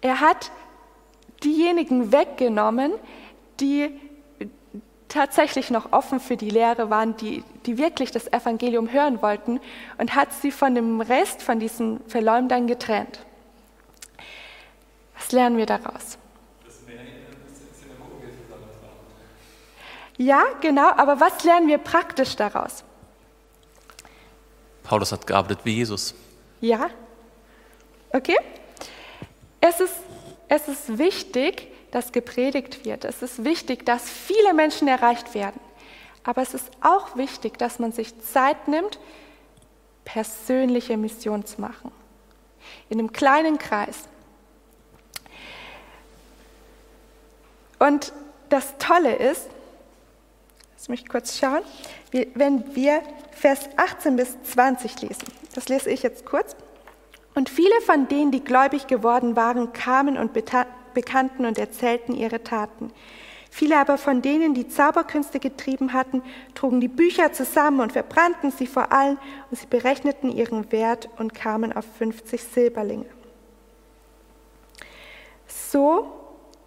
[0.00, 0.50] Er hat
[1.42, 2.92] diejenigen weggenommen,
[3.60, 4.00] die
[5.08, 9.60] tatsächlich noch offen für die Lehre waren, die, die wirklich das Evangelium hören wollten
[9.96, 13.20] und hat sie von dem Rest, von diesen Verleumdern getrennt.
[15.16, 16.18] Was lernen wir daraus?
[20.16, 22.84] Ja, genau, aber was lernen wir praktisch daraus?
[24.84, 26.14] Paulus hat gearbeitet wie Jesus.
[26.60, 26.90] Ja,
[28.12, 28.36] okay.
[29.60, 29.94] Es ist,
[30.48, 33.04] es ist wichtig, dass gepredigt wird.
[33.04, 35.60] Es ist wichtig, dass viele Menschen erreicht werden.
[36.22, 38.98] Aber es ist auch wichtig, dass man sich Zeit nimmt,
[40.04, 41.92] persönliche Mission zu machen.
[42.88, 44.08] In einem kleinen Kreis.
[47.78, 48.12] Und
[48.48, 49.48] das Tolle ist,
[50.84, 51.62] Lass mich kurz schauen.
[52.34, 56.54] Wenn wir Vers 18 bis 20 lesen, das lese ich jetzt kurz.
[57.34, 62.92] Und viele von denen, die gläubig geworden waren, kamen und bekannten und erzählten ihre Taten.
[63.48, 66.22] Viele aber von denen, die Zauberkünste getrieben hatten,
[66.54, 69.16] trugen die Bücher zusammen und verbrannten sie vor allen
[69.50, 73.06] und sie berechneten ihren Wert und kamen auf 50 Silberlinge.
[75.46, 76.12] So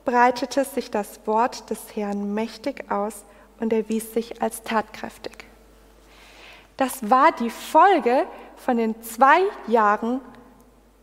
[0.06, 3.24] breitete sich das Wort des Herrn mächtig aus
[3.60, 5.46] und erwies sich als tatkräftig.
[6.78, 10.22] Das war die Folge von den zwei Jahren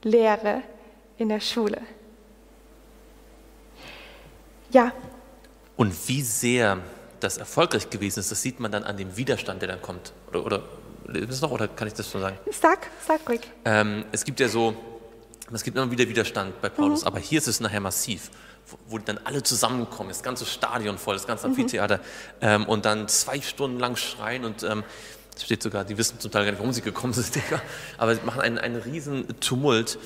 [0.02, 0.62] Lehre
[1.18, 1.80] in der Schule.
[4.70, 4.92] Ja.
[5.76, 6.78] Und wie sehr
[7.20, 10.12] das erfolgreich gewesen ist, das sieht man dann an dem Widerstand, der dann kommt.
[10.28, 10.62] Oder, oder
[11.12, 12.38] ist noch, oder kann ich das so sagen?
[12.50, 13.40] Sag, sag ruhig.
[13.64, 14.74] Ähm, es gibt ja so,
[15.52, 17.08] es gibt immer wieder Widerstand bei Paulus, mhm.
[17.08, 18.30] aber hier ist es nachher massiv
[18.88, 22.02] wo dann alle zusammenkommen, das ganze Stadion voll, das ganze Amphitheater, mhm.
[22.40, 24.84] ähm, und dann zwei Stunden lang schreien und ähm,
[25.36, 27.42] es steht sogar, die wissen zum Teil gar nicht, warum sie gekommen sind,
[27.98, 29.98] aber sie machen einen, einen riesen Tumult,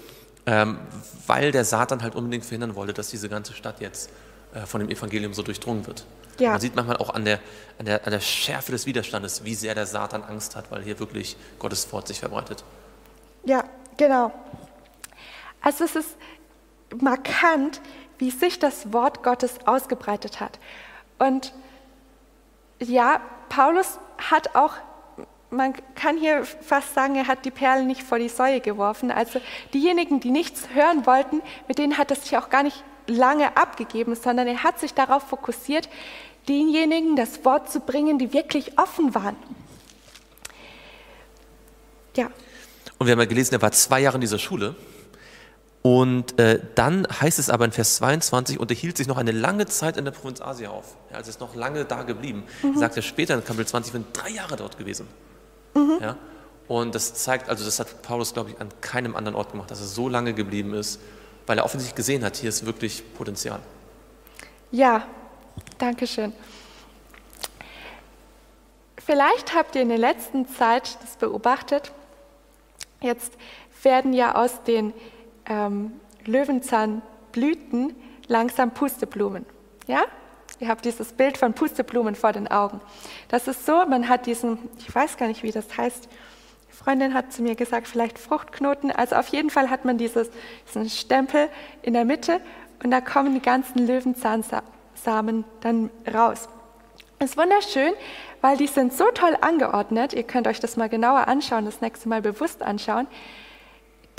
[0.47, 0.79] ähm,
[1.27, 4.11] weil der Satan halt unbedingt verhindern wollte, dass diese ganze Stadt jetzt
[4.55, 6.05] äh, von dem Evangelium so durchdrungen wird.
[6.39, 6.53] Ja.
[6.53, 7.41] Man sieht manchmal auch an der,
[7.79, 10.99] an, der, an der Schärfe des Widerstandes, wie sehr der Satan Angst hat, weil hier
[10.99, 12.65] wirklich Gottes Wort sich verbreitet.
[13.45, 13.65] Ja,
[13.97, 14.33] genau.
[15.61, 16.17] Also es ist
[17.01, 17.81] markant,
[18.19, 20.59] wie sich das Wort Gottes ausgebreitet hat.
[21.19, 21.53] Und
[22.81, 24.75] ja, Paulus hat auch,
[25.51, 29.11] man kann hier fast sagen, er hat die Perlen nicht vor die Säue geworfen.
[29.11, 29.41] Also
[29.73, 34.15] diejenigen, die nichts hören wollten, mit denen hat er sich auch gar nicht lange abgegeben,
[34.15, 35.89] sondern er hat sich darauf fokussiert,
[36.49, 39.37] denjenigen das Wort zu bringen, die wirklich offen waren.
[42.17, 42.31] Ja.
[42.99, 44.75] Und wir haben ja gelesen, er war zwei Jahre in dieser Schule.
[45.89, 49.33] Und äh, dann heißt es aber in Vers 22, und er hielt sich noch eine
[49.33, 50.97] lange Zeit in der Provinz Asia auf.
[51.11, 52.45] Ja, also ist noch lange da geblieben.
[52.63, 52.77] Mhm.
[52.77, 55.09] Sagt er später in Kapitel 20, ich bin drei Jahre dort gewesen.
[55.73, 55.99] Mhm.
[56.03, 56.17] Ja?
[56.67, 59.81] Und das zeigt, also das hat Paulus, glaube ich, an keinem anderen Ort gemacht, dass
[59.81, 61.01] er so lange geblieben ist,
[61.47, 63.61] weil er offensichtlich gesehen hat, hier ist wirklich Potenzial.
[64.71, 65.07] Ja,
[65.79, 66.35] danke schön.
[69.07, 71.93] Vielleicht habt ihr in der letzten Zeit das beobachtet.
[73.01, 73.33] Jetzt
[73.83, 74.93] werden ja aus den
[75.49, 75.93] ähm,
[76.25, 77.95] Löwenzahnblüten
[78.29, 79.47] langsam Pusteblumen.
[79.87, 80.03] Ja?
[80.61, 82.81] Ihr habt dieses Bild von Pusteblumen vor den Augen.
[83.29, 86.09] Das ist so, man hat diesen, ich weiß gar nicht, wie das heißt,
[86.69, 88.91] die Freundin hat zu mir gesagt, vielleicht Fruchtknoten.
[88.91, 90.31] Also auf jeden Fall hat man dieses,
[90.69, 91.49] diesen Stempel
[91.83, 92.41] in der Mitte
[92.83, 96.49] und da kommen die ganzen Löwenzahnsamen dann raus.
[97.21, 97.93] Ist wunderschön,
[98.41, 100.13] weil die sind so toll angeordnet.
[100.13, 103.09] Ihr könnt euch das mal genauer anschauen, das nächste Mal bewusst anschauen,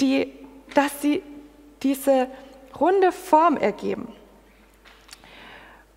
[0.01, 0.33] die,
[0.73, 1.23] dass sie
[1.83, 2.27] diese
[2.79, 4.13] runde Form ergeben.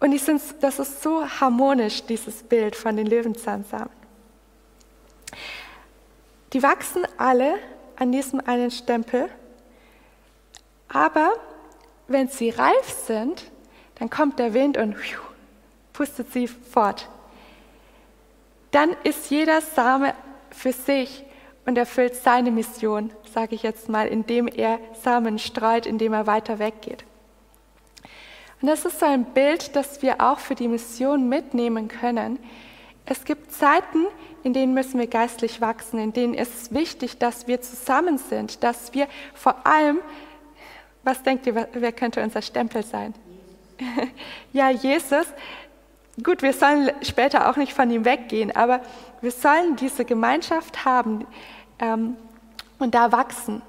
[0.00, 3.90] Und finde, das ist so harmonisch, dieses Bild von den Löwenzahnsamen.
[6.52, 7.54] Die wachsen alle
[7.96, 9.28] an diesem einen Stempel,
[10.88, 11.32] aber
[12.08, 13.50] wenn sie reif sind,
[13.94, 14.96] dann kommt der Wind und
[15.92, 17.08] pustet sie fort.
[18.72, 20.14] Dann ist jeder Same
[20.50, 21.24] für sich
[21.64, 26.58] und erfüllt seine Mission, sage ich jetzt mal, indem er Samen streut, indem er weiter
[26.58, 27.04] weggeht.
[28.60, 32.38] Und das ist so ein Bild, das wir auch für die Mission mitnehmen können.
[33.06, 34.06] Es gibt Zeiten,
[34.44, 38.62] in denen müssen wir geistlich wachsen, in denen ist es wichtig, dass wir zusammen sind,
[38.62, 39.98] dass wir vor allem,
[41.02, 43.14] was denkt ihr, wer könnte unser Stempel sein?
[44.52, 45.26] ja, Jesus.
[46.22, 48.80] Gut, wir sollen später auch nicht von ihm weggehen, aber
[49.20, 51.26] wir sollen diese Gemeinschaft haben
[51.78, 52.16] ähm,
[52.82, 53.62] und da wachsen.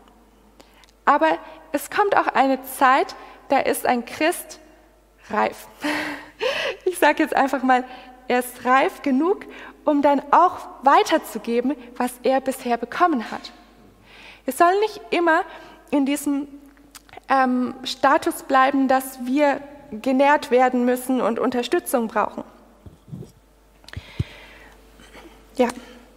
[1.06, 1.38] Aber
[1.72, 3.16] es kommt auch eine Zeit,
[3.50, 4.60] da ist ein Christ
[5.30, 5.68] reif.
[6.84, 7.86] Ich sage jetzt einfach mal,
[8.28, 9.46] er ist reif genug,
[9.86, 13.54] um dann auch weiterzugeben, was er bisher bekommen hat.
[14.44, 15.44] Wir sollen nicht immer
[15.90, 16.50] in diesem
[17.30, 19.62] ähm, Status bleiben, dass wir
[20.02, 22.44] genährt werden müssen und Unterstützung brauchen.
[25.56, 25.70] Ja.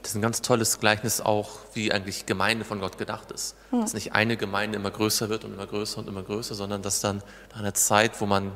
[0.06, 3.56] Das ist ein ganz tolles Gleichnis auch, wie eigentlich Gemeinde von Gott gedacht ist.
[3.70, 3.80] Hm.
[3.80, 7.00] Dass nicht eine Gemeinde immer größer wird und immer größer und immer größer, sondern dass
[7.00, 8.52] dann nach einer Zeit, wo man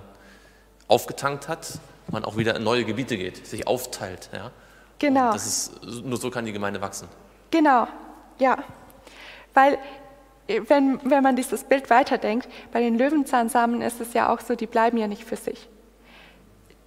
[0.87, 4.31] aufgetankt hat, man auch wieder in neue Gebiete geht, sich aufteilt.
[4.33, 4.53] Ja?
[5.01, 5.27] Genau.
[5.27, 7.09] Und das ist, nur so kann die Gemeinde wachsen.
[7.51, 7.89] Genau,
[8.39, 8.57] ja.
[9.53, 9.77] Weil
[10.47, 14.69] wenn, wenn man dieses Bild weiterdenkt, bei den Löwenzahnsamen ist es ja auch so, die
[14.69, 15.69] bleiben ja nicht für sich.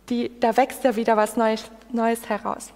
[0.08, 2.72] Die, da wächst ja wieder was Neues, Neues heraus.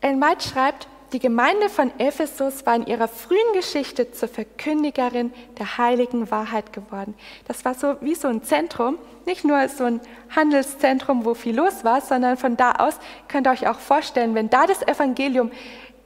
[0.00, 5.76] Ellen White schreibt, die Gemeinde von Ephesus war in ihrer frühen Geschichte zur Verkündigerin der
[5.76, 7.14] heiligen Wahrheit geworden.
[7.48, 10.00] Das war so wie so ein Zentrum, nicht nur so ein
[10.34, 14.50] Handelszentrum, wo viel los war, sondern von da aus könnt ihr euch auch vorstellen, wenn
[14.50, 15.50] da das Evangelium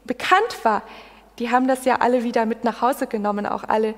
[0.04, 0.82] bekannt war,
[1.38, 3.94] die haben das ja alle wieder mit nach Hause genommen, auch alle,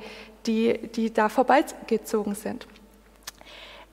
[0.47, 2.67] die, die da vorbeigezogen sind.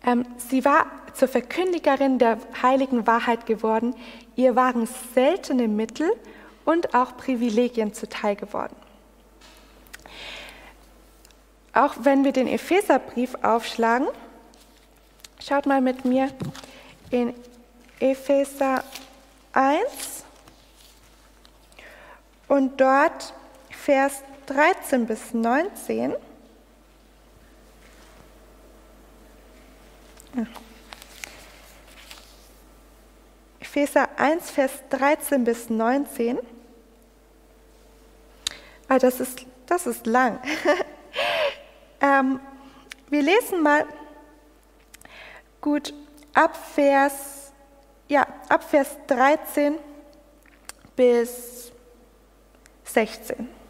[0.05, 3.95] Ähm, sie war zur Verkündigerin der heiligen Wahrheit geworden.
[4.35, 6.11] Ihr waren seltene Mittel
[6.65, 8.75] und auch Privilegien zuteil geworden.
[11.73, 14.07] Auch wenn wir den Epheserbrief aufschlagen,
[15.39, 16.29] schaut mal mit mir
[17.09, 17.33] in
[17.99, 18.83] Epheser
[19.53, 20.23] 1
[22.47, 23.33] und dort
[23.71, 26.13] Vers 13 bis 19.
[33.59, 36.39] Epheser 1, Vers 13 bis 19.
[38.87, 40.39] Ah, das, ist, das ist lang.
[42.01, 42.39] ähm,
[43.09, 43.85] wir lesen mal
[45.61, 45.93] gut
[46.33, 47.53] ab Vers,
[48.07, 49.77] ja, ab Vers 13
[50.95, 51.71] bis
[52.85, 53.62] 16.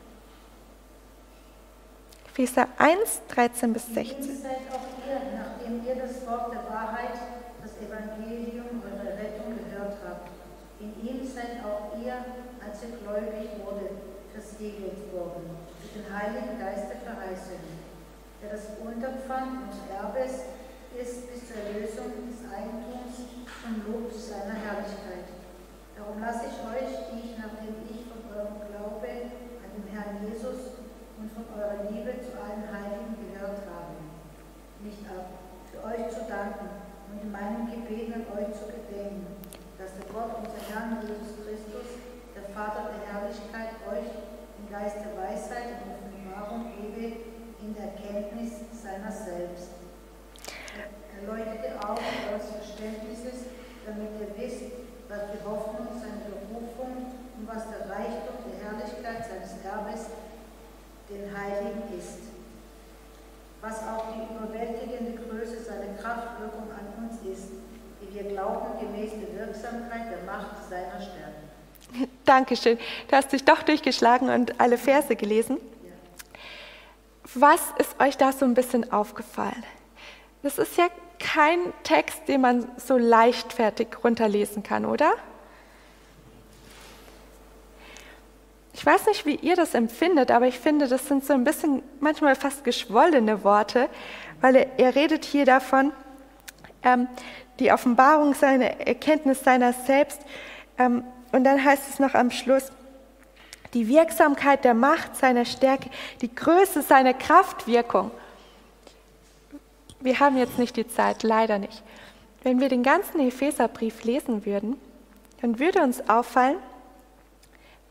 [2.33, 4.41] Epheser 1, 13 bis 16.
[4.41, 7.13] Seid auch ihr, nachdem ihr das Wort der Wahrheit,
[7.61, 10.33] das Evangelium eurer Rettung gehört habt.
[10.81, 12.25] In ihm seid auch ihr,
[12.57, 14.01] als ihr gläubig wurde,
[14.33, 15.45] versiegelt worden,
[15.85, 17.61] mit dem Heiligen Geist der Verheißung,
[18.41, 20.49] der das Unterpfand des Erbes
[20.97, 23.29] ist bis zur Erlösung des Eigentums
[23.61, 25.29] zum Lob seiner Herrlichkeit.
[25.93, 29.29] Darum lasse ich euch, die ich, nachdem ich von eurem Glaube
[29.61, 30.82] an den Herrn Jesus und
[31.33, 33.97] von eurer Liebe zu allen Heiligen gehört habe,
[34.85, 35.33] nicht ab,
[35.65, 36.69] für euch zu danken
[37.09, 39.41] und in meinem Gebet an euch zu gedenken,
[39.81, 41.97] dass der Gott, unser Herrn Jesus Christus,
[42.37, 44.13] der Vater der Herrlichkeit, euch
[44.61, 47.33] im Geist der Weisheit und Offenbarung gebe
[47.65, 49.73] in der Kenntnis seiner selbst.
[51.17, 53.49] Erleuchtete Augen eures Verständnisses,
[53.85, 54.69] damit ihr wisst,
[55.09, 60.13] was die Hoffnung seiner Berufung und was der Reichtum der Herrlichkeit seines Erbes
[61.09, 62.19] den Heiligen ist.
[63.61, 67.49] Was auch die überwältigende Größe seiner Kraftwirkung an uns ist,
[68.01, 71.43] die wir glauben gemäß der Wirksamkeit der Macht seiner Stärke.
[72.25, 72.77] Dankeschön.
[73.09, 75.57] Du hast dich doch durchgeschlagen und alle Verse gelesen.
[77.35, 79.63] Was ist euch da so ein bisschen aufgefallen?
[80.43, 80.87] Das ist ja
[81.19, 85.13] kein Text, den man so leichtfertig runterlesen kann, oder?
[88.73, 91.83] Ich weiß nicht, wie ihr das empfindet, aber ich finde, das sind so ein bisschen
[91.99, 93.87] manchmal fast geschwollene Worte,
[94.41, 95.91] weil er, er redet hier davon,
[96.83, 97.07] ähm,
[97.59, 100.21] die Offenbarung seiner Erkenntnis seiner selbst.
[100.77, 102.71] Ähm, und dann heißt es noch am Schluss,
[103.73, 105.89] die Wirksamkeit der Macht seiner Stärke,
[106.21, 108.11] die Größe seiner Kraftwirkung.
[109.99, 111.81] Wir haben jetzt nicht die Zeit, leider nicht.
[112.43, 114.77] Wenn wir den ganzen Epheserbrief lesen würden,
[115.41, 116.57] dann würde uns auffallen,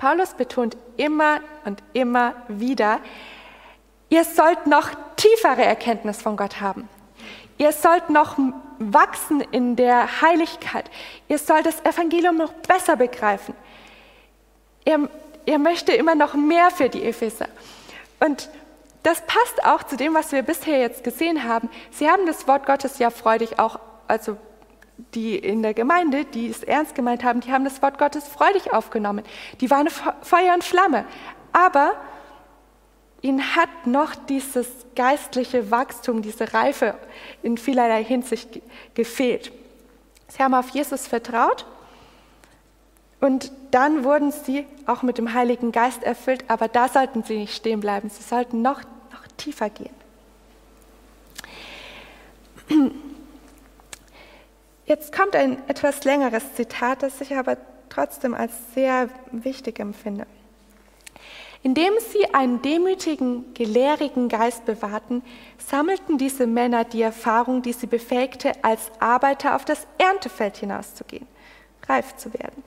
[0.02, 2.98] Paulus betont immer und immer wieder,
[4.08, 6.88] ihr sollt noch tiefere Erkenntnis von Gott haben.
[7.56, 8.36] Ihr sollt noch
[8.80, 10.90] wachsen in der Heiligkeit.
[11.28, 13.54] Ihr sollt das Evangelium noch besser begreifen.
[14.84, 15.08] Er,
[15.46, 17.46] er möchte immer noch mehr für die Epheser.
[18.18, 18.50] Und
[19.04, 21.70] das passt auch zu dem, was wir bisher jetzt gesehen haben.
[21.92, 23.78] Sie haben das Wort Gottes ja freudig auch,
[24.08, 24.36] also
[25.14, 28.72] die in der Gemeinde, die es ernst gemeint haben, die haben das Wort Gottes freudig
[28.72, 29.24] aufgenommen.
[29.60, 31.04] Die waren Feuer und Flamme.
[31.52, 31.94] Aber
[33.20, 36.94] ihnen hat noch dieses geistliche Wachstum, diese Reife
[37.42, 38.60] in vielerlei Hinsicht
[38.94, 39.52] gefehlt.
[40.28, 41.66] Sie haben auf Jesus vertraut
[43.20, 47.54] und dann wurden sie auch mit dem Heiligen Geist erfüllt, aber da sollten sie nicht
[47.54, 48.80] stehen bleiben, sie sollten noch,
[49.12, 49.90] noch tiefer gehen.
[54.92, 57.56] Jetzt kommt ein etwas längeres Zitat, das ich aber
[57.88, 60.26] trotzdem als sehr wichtig empfinde.
[61.62, 65.22] Indem sie einen demütigen, gelehrigen Geist bewahrten,
[65.56, 71.26] sammelten diese Männer die Erfahrung, die sie befähigte, als Arbeiter auf das Erntefeld hinauszugehen,
[71.88, 72.62] reif zu werden.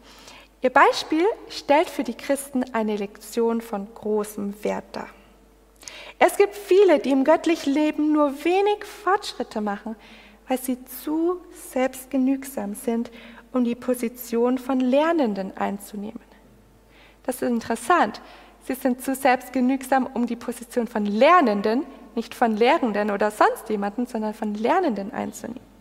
[0.63, 5.09] Ihr Beispiel stellt für die Christen eine Lektion von großem Wert dar.
[6.17, 9.95] Es gibt viele, die im göttlichen Leben nur wenig Fortschritte machen,
[10.47, 11.41] weil sie zu
[11.71, 13.11] selbstgenügsam sind,
[13.51, 16.19] um die Position von Lernenden einzunehmen.
[17.23, 18.21] Das ist interessant.
[18.65, 21.85] Sie sind zu selbstgenügsam, um die Position von Lernenden,
[22.15, 25.75] nicht von Lehrenden oder sonst jemanden, sondern von Lernenden einzunehmen.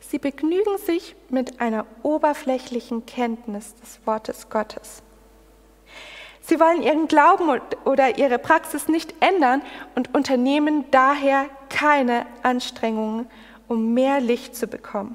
[0.00, 5.02] Sie begnügen sich mit einer oberflächlichen Kenntnis des Wortes Gottes.
[6.40, 9.62] Sie wollen ihren Glauben oder ihre Praxis nicht ändern
[9.94, 13.26] und unternehmen daher keine Anstrengungen,
[13.70, 15.14] um mehr Licht zu bekommen.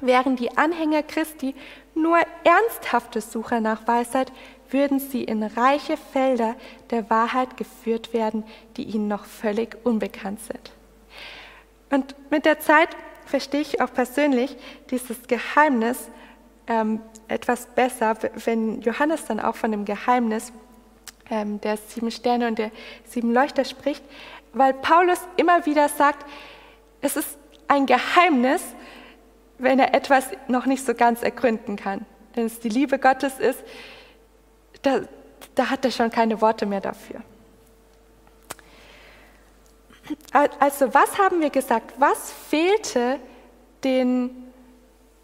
[0.00, 1.54] Wären die Anhänger Christi
[1.94, 4.32] nur ernsthafte Sucher nach Weisheit,
[4.70, 6.56] würden sie in reiche Felder
[6.88, 8.44] der Wahrheit geführt werden,
[8.78, 10.72] die ihnen noch völlig unbekannt sind.
[11.90, 12.88] Und mit der Zeit
[13.26, 14.56] verstehe ich auch persönlich
[14.90, 16.08] dieses Geheimnis
[16.68, 18.16] ähm, etwas besser,
[18.46, 20.54] wenn Johannes dann auch von dem Geheimnis
[21.30, 22.70] ähm, der sieben Sterne und der
[23.04, 24.02] sieben Leuchter spricht,
[24.52, 26.26] weil Paulus immer wieder sagt,
[27.00, 27.38] es ist
[27.68, 28.62] ein Geheimnis,
[29.58, 32.04] wenn er etwas noch nicht so ganz ergründen kann.
[32.34, 33.62] Wenn es die Liebe Gottes ist,
[34.82, 35.02] da,
[35.54, 37.22] da hat er schon keine Worte mehr dafür.
[40.58, 41.94] Also was haben wir gesagt?
[41.98, 43.20] Was fehlte
[43.84, 44.52] den,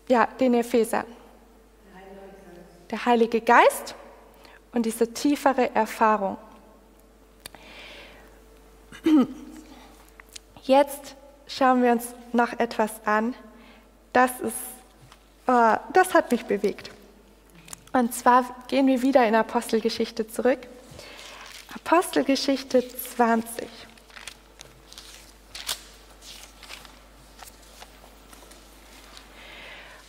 [0.08, 1.04] ja, den Epheser?
[2.90, 3.96] Der Heilige Geist
[4.72, 6.36] und diese tiefere Erfahrung.
[10.62, 11.14] Jetzt
[11.46, 13.34] schauen wir uns noch etwas an,
[14.12, 14.54] das, ist,
[15.46, 16.90] äh, das hat mich bewegt.
[17.92, 20.58] Und zwar gehen wir wieder in Apostelgeschichte zurück.
[21.74, 23.68] Apostelgeschichte 20.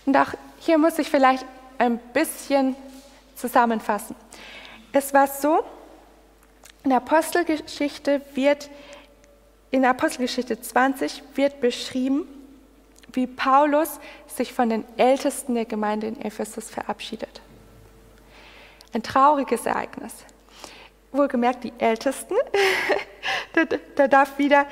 [0.05, 1.45] Und auch hier muss ich vielleicht
[1.77, 2.75] ein bisschen
[3.35, 4.15] zusammenfassen.
[4.91, 5.63] Es war so,
[6.87, 8.69] in der Apostelgeschichte wird,
[9.71, 12.25] in der Apostelgeschichte 20 wird beschrieben,
[13.11, 17.41] wie Paulus sich von den Ältesten der Gemeinde in Ephesus verabschiedet.
[18.93, 20.13] Ein trauriges Ereignis.
[21.11, 22.35] Wohlgemerkt, die Ältesten,
[23.53, 23.65] da,
[23.97, 24.65] da, darf wieder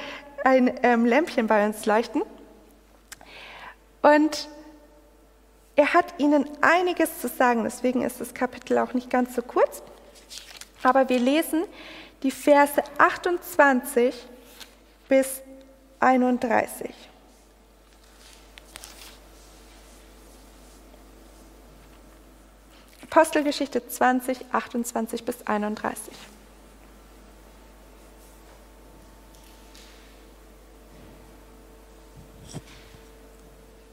[0.46, 2.22] ein ähm, Lämpchen bei uns leuchten.
[4.02, 4.48] Und
[5.76, 9.84] er hat ihnen einiges zu sagen, deswegen ist das Kapitel auch nicht ganz so kurz.
[10.82, 11.64] Aber wir lesen
[12.26, 14.16] die Verse 28
[15.08, 15.44] bis
[16.00, 16.90] 31.
[23.04, 26.16] Apostelgeschichte 20, 28 bis 31.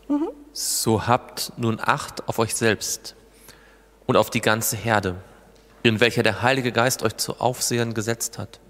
[0.09, 0.29] Mhm.
[0.55, 3.15] So habt nun Acht auf euch selbst
[4.07, 5.23] und auf die ganze Herde,
[5.83, 8.61] in welcher der Heilige Geist euch zu Aufsehern gesetzt hat,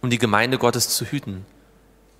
[0.00, 1.46] um die Gemeinde Gottes zu hüten,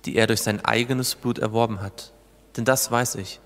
[0.05, 2.11] die er durch sein eigenes Blut erworben hat.
[2.57, 3.39] Denn das weiß ich,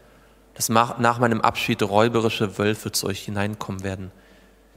[0.54, 4.12] dass nach meinem Abschied räuberische Wölfe zu euch hineinkommen werden,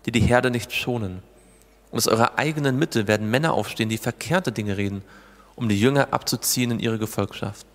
[0.04, 1.22] die die Herde nicht schonen.
[1.90, 5.02] Und aus eurer eigenen Mitte werden Männer aufstehen, die verkehrte Dinge reden,
[5.56, 7.66] um die Jünger abzuziehen in ihre Gefolgschaft.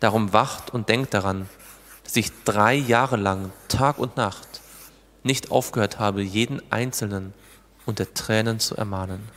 [0.00, 1.48] Darum wacht und denkt daran,
[2.04, 4.51] dass ich drei Jahre lang, Tag und Nacht,
[5.22, 7.34] nicht aufgehört habe, jeden Einzelnen
[7.86, 9.28] unter Tränen zu ermahnen.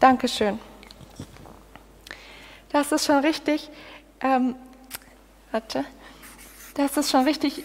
[0.00, 0.58] Dankeschön.
[2.70, 3.70] Das ist schon richtig,
[4.20, 4.56] ähm,
[5.52, 5.84] warte,
[6.74, 7.62] das ist schon richtig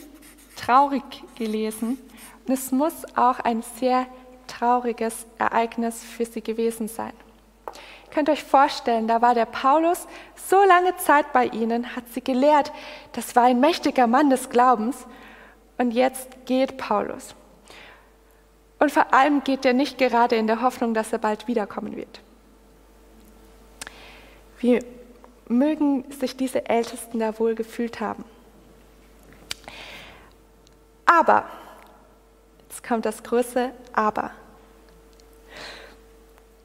[0.55, 1.03] traurig
[1.35, 1.97] gelesen.
[2.45, 4.05] Und es muss auch ein sehr
[4.47, 7.13] trauriges Ereignis für sie gewesen sein.
[8.09, 12.23] Ihr könnt euch vorstellen, da war der Paulus so lange Zeit bei ihnen, hat sie
[12.23, 12.71] gelehrt,
[13.11, 15.05] das war ein mächtiger Mann des Glaubens
[15.77, 17.35] und jetzt geht Paulus.
[18.79, 22.21] Und vor allem geht er nicht gerade in der Hoffnung, dass er bald wiederkommen wird.
[24.57, 24.83] Wie
[25.47, 28.25] mögen sich diese Ältesten da wohl gefühlt haben?
[31.05, 31.45] Aber,
[32.67, 34.31] jetzt kommt das große Aber.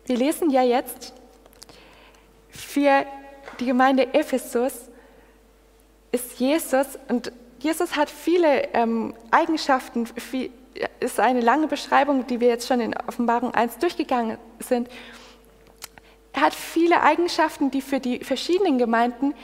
[0.07, 1.13] Wir lesen ja jetzt,
[2.55, 3.05] für
[3.61, 4.73] die Gemeinde Ephesus
[6.13, 10.51] ist Jesus, und Jesus hat viele ähm, Eigenschaften, viel,
[11.01, 14.89] ist eine lange Beschreibung, die wir jetzt schon in Offenbarung 1 durchgegangen sind.
[16.33, 19.35] Er hat viele Eigenschaften, die für die verschiedenen Gemeinden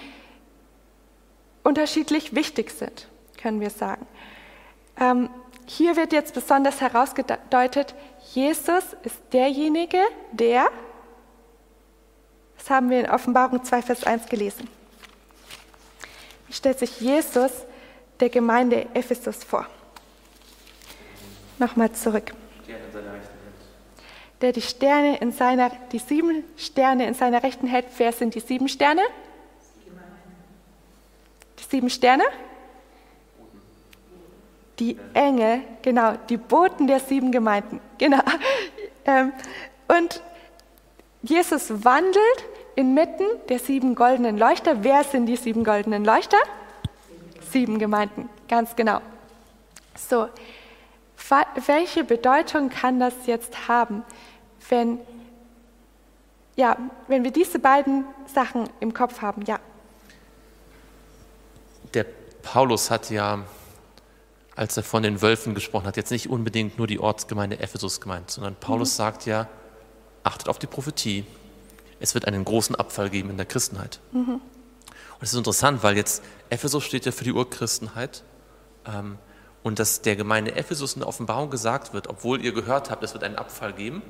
[1.62, 3.08] unterschiedlich wichtig sind,
[3.40, 4.06] können wir sagen.
[4.98, 5.30] Ähm,
[5.66, 7.94] hier wird jetzt besonders herausgedeutet,
[8.32, 9.98] Jesus ist derjenige,
[10.32, 10.68] der
[12.70, 14.68] haben wir in Offenbarung 2, Vers 1 gelesen.
[16.46, 17.52] Wie stellt sich Jesus
[18.18, 19.66] der Gemeinde Ephesus vor?
[21.58, 22.32] Nochmal zurück.
[24.40, 27.86] Der die Sterne in seiner, die sieben Sterne in seiner Rechten hält.
[27.98, 29.02] Wer sind die sieben Sterne?
[31.58, 32.24] Die sieben Sterne?
[34.78, 38.22] Die Engel, genau, die Boten der sieben Gemeinden, genau.
[39.04, 39.32] Ähm,
[39.88, 40.22] und
[41.22, 42.44] Jesus wandelt
[42.80, 44.82] inmitten der sieben goldenen Leuchter.
[44.82, 46.38] Wer sind die sieben goldenen Leuchter?
[47.50, 49.00] Sieben Gemeinden, ganz genau.
[49.96, 50.28] So,
[51.66, 54.02] welche Bedeutung kann das jetzt haben,
[54.68, 54.98] wenn,
[56.56, 56.76] ja,
[57.06, 59.42] wenn wir diese beiden Sachen im Kopf haben?
[59.42, 59.58] Ja.
[61.92, 62.06] Der
[62.42, 63.40] Paulus hat ja,
[64.56, 68.30] als er von den Wölfen gesprochen hat, jetzt nicht unbedingt nur die Ortsgemeinde Ephesus gemeint,
[68.30, 68.96] sondern Paulus mhm.
[68.96, 69.48] sagt ja,
[70.22, 71.26] achtet auf die Prophetie.
[72.01, 74.01] Es wird einen großen Abfall geben in der Christenheit.
[74.12, 74.34] Mhm.
[74.34, 74.40] Und
[75.20, 78.24] es ist interessant, weil jetzt Ephesus steht ja für die Urchristenheit.
[78.86, 79.18] Ähm,
[79.62, 83.12] und dass der Gemeinde Ephesus in der Offenbarung gesagt wird, obwohl ihr gehört habt, es
[83.12, 84.03] wird einen Abfall geben,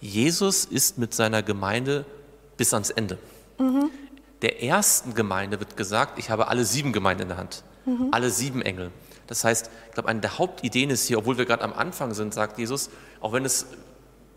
[0.00, 2.04] Jesus ist mit seiner Gemeinde
[2.56, 3.18] bis ans Ende.
[3.58, 3.90] Mhm.
[4.42, 8.08] Der ersten Gemeinde wird gesagt, ich habe alle sieben Gemeinden in der Hand, mhm.
[8.12, 8.92] alle sieben Engel.
[9.26, 12.32] Das heißt, ich glaube, eine der Hauptideen ist hier, obwohl wir gerade am Anfang sind,
[12.32, 13.66] sagt Jesus, auch wenn es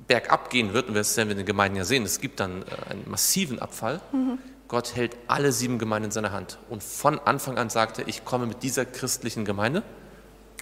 [0.09, 2.63] bergab gehen wird, und wir werden wir in den Gemeinden ja sehen, es gibt dann
[2.63, 4.01] äh, einen massiven Abfall.
[4.11, 4.39] Mhm.
[4.67, 6.59] Gott hält alle sieben Gemeinden in seiner Hand.
[6.69, 9.83] Und von Anfang an sagte, ich komme mit dieser christlichen Gemeinde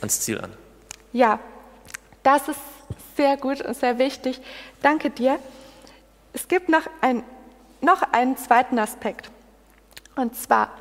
[0.01, 0.51] ans Ziel an.
[1.11, 1.39] Ja,
[2.23, 2.59] das ist
[3.15, 4.39] sehr gut und sehr wichtig.
[4.81, 5.39] Danke dir.
[6.33, 7.23] Es gibt noch, ein,
[7.81, 9.31] noch einen zweiten Aspekt.
[10.15, 10.71] Und zwar,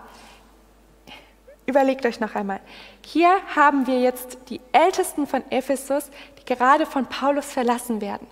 [1.66, 2.60] überlegt euch noch einmal,
[3.04, 8.26] hier haben wir jetzt die Ältesten von Ephesus, die gerade von Paulus verlassen werden.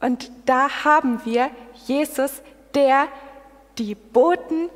[0.00, 1.50] Und da haben wir
[1.86, 2.42] Jesus,
[2.74, 3.08] der
[3.78, 4.70] die Boten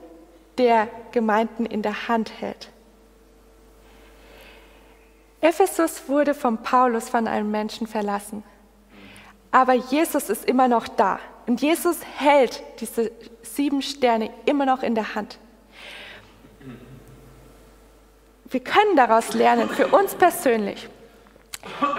[0.59, 2.70] der Gemeinden in der Hand hält.
[5.41, 8.45] Ephesus wurde von Paulus von einem Menschen verlassen.
[9.51, 11.18] Aber Jesus ist immer noch da.
[11.47, 13.11] Und Jesus hält diese
[13.43, 15.39] sieben Sterne immer noch in der Hand.
[18.49, 20.89] Wir können daraus lernen, für uns persönlich.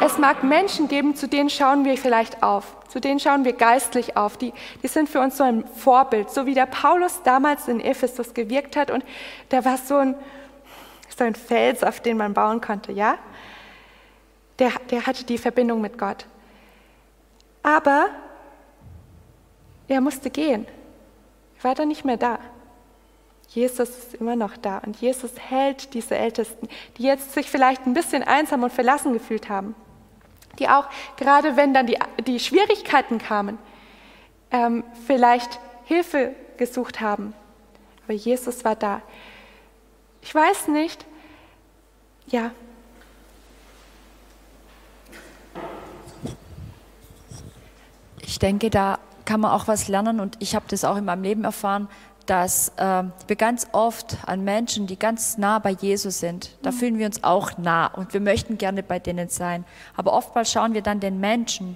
[0.02, 4.18] Es mag Menschen geben, zu denen schauen wir vielleicht auf, zu denen schauen wir geistlich
[4.18, 4.36] auf.
[4.38, 8.34] Die, die sind für uns so ein Vorbild, so wie der Paulus damals in Ephesus
[8.34, 9.06] gewirkt hat und
[9.52, 10.16] der war so ein,
[11.16, 13.18] so ein Fels, auf den man bauen konnte, ja?
[14.60, 16.26] Der, der hatte die Verbindung mit Gott.
[17.64, 18.08] Aber
[19.88, 20.68] er musste gehen.
[21.60, 22.40] Er war dann nicht mehr da.
[23.54, 27.94] Jesus ist immer noch da und Jesus hält diese Ältesten, die jetzt sich vielleicht ein
[27.94, 29.76] bisschen einsam und verlassen gefühlt haben,
[30.58, 33.60] die auch gerade wenn dann die, die Schwierigkeiten kamen,
[34.50, 37.36] ähm, vielleicht Hilfe gesucht haben.
[38.06, 39.04] Aber Jesus war da.
[40.24, 41.06] Ich weiß nicht,
[42.26, 42.50] ja.
[48.22, 51.24] Ich denke, da kann man auch was lernen und ich habe das auch in meinem
[51.24, 51.88] Leben erfahren,
[52.26, 56.76] dass äh, wir ganz oft an Menschen, die ganz nah bei Jesus sind, da mhm.
[56.76, 59.66] fühlen wir uns auch nah und wir möchten gerne bei denen sein.
[59.96, 61.76] Aber oftmals schauen wir dann den Menschen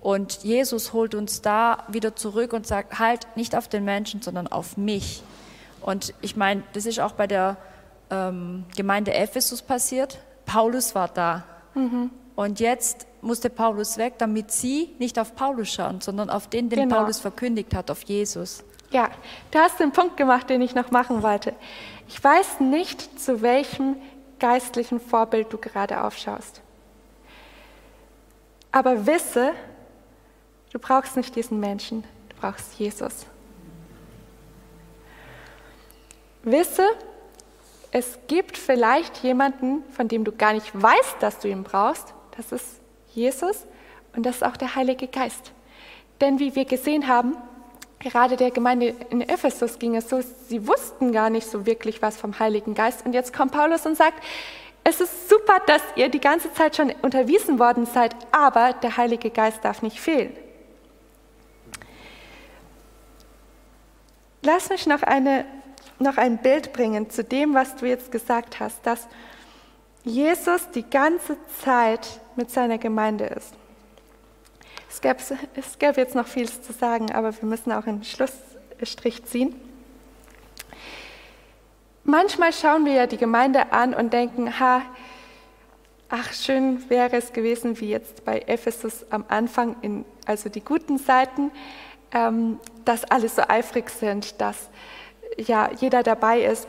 [0.00, 4.48] und Jesus holt uns da wieder zurück und sagt, halt nicht auf den Menschen, sondern
[4.48, 5.22] auf mich.
[5.80, 7.56] Und ich meine, das ist auch bei der
[8.10, 10.18] ähm, Gemeinde Ephesus passiert.
[10.44, 11.44] Paulus war da.
[11.74, 12.10] Mhm.
[12.36, 16.80] Und jetzt musste Paulus weg, damit sie nicht auf Paulus schauen, sondern auf den, den
[16.80, 16.96] genau.
[16.96, 18.64] Paulus verkündigt hat, auf Jesus.
[18.94, 19.10] Ja,
[19.50, 21.52] du hast den Punkt gemacht, den ich noch machen wollte.
[22.06, 23.96] Ich weiß nicht, zu welchem
[24.38, 26.62] geistlichen Vorbild du gerade aufschaust.
[28.70, 29.50] Aber wisse,
[30.72, 33.26] du brauchst nicht diesen Menschen, du brauchst Jesus.
[36.44, 36.86] Wisse,
[37.90, 42.14] es gibt vielleicht jemanden, von dem du gar nicht weißt, dass du ihn brauchst.
[42.36, 42.80] Das ist
[43.12, 43.66] Jesus
[44.14, 45.50] und das ist auch der Heilige Geist.
[46.20, 47.36] Denn wie wir gesehen haben,
[48.04, 52.16] gerade der Gemeinde in Ephesus ging es so, sie wussten gar nicht so wirklich was
[52.16, 53.04] vom Heiligen Geist.
[53.04, 54.22] Und jetzt kommt Paulus und sagt,
[54.84, 59.30] es ist super, dass ihr die ganze Zeit schon unterwiesen worden seid, aber der Heilige
[59.30, 60.36] Geist darf nicht fehlen.
[64.42, 65.46] Lass mich noch, eine,
[65.98, 69.08] noch ein Bild bringen zu dem, was du jetzt gesagt hast, dass
[70.04, 73.54] Jesus die ganze Zeit mit seiner Gemeinde ist.
[74.94, 75.18] Es gäbe,
[75.56, 79.60] es gäbe jetzt noch vieles zu sagen, aber wir müssen auch einen Schlussstrich ziehen.
[82.04, 84.82] Manchmal schauen wir ja die Gemeinde an und denken, ha,
[86.08, 90.98] ach, schön wäre es gewesen, wie jetzt bei Ephesus am Anfang, in, also die guten
[90.98, 91.50] Seiten,
[92.12, 94.70] ähm, dass alle so eifrig sind, dass
[95.38, 96.68] ja jeder dabei ist.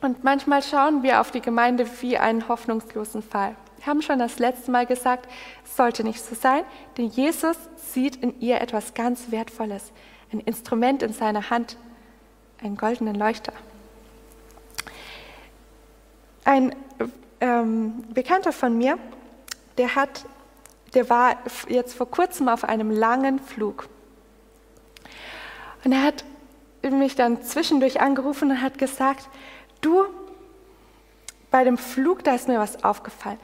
[0.00, 3.56] Und manchmal schauen wir auf die Gemeinde wie einen hoffnungslosen Fall.
[3.82, 5.28] Wir haben schon das letzte Mal gesagt,
[5.64, 6.62] es sollte nicht so sein,
[6.96, 9.90] denn Jesus sieht in ihr etwas ganz Wertvolles,
[10.32, 11.76] ein Instrument in seiner Hand,
[12.62, 13.52] einen goldenen Leuchter.
[16.44, 16.76] Ein
[17.40, 18.98] ähm, Bekannter von mir,
[19.78, 20.26] der hat,
[20.94, 23.88] der war jetzt vor kurzem auf einem langen Flug
[25.82, 26.24] und er hat
[26.82, 29.28] mich dann zwischendurch angerufen und hat gesagt,
[29.80, 30.04] du,
[31.50, 33.38] bei dem Flug, da ist mir was aufgefallen.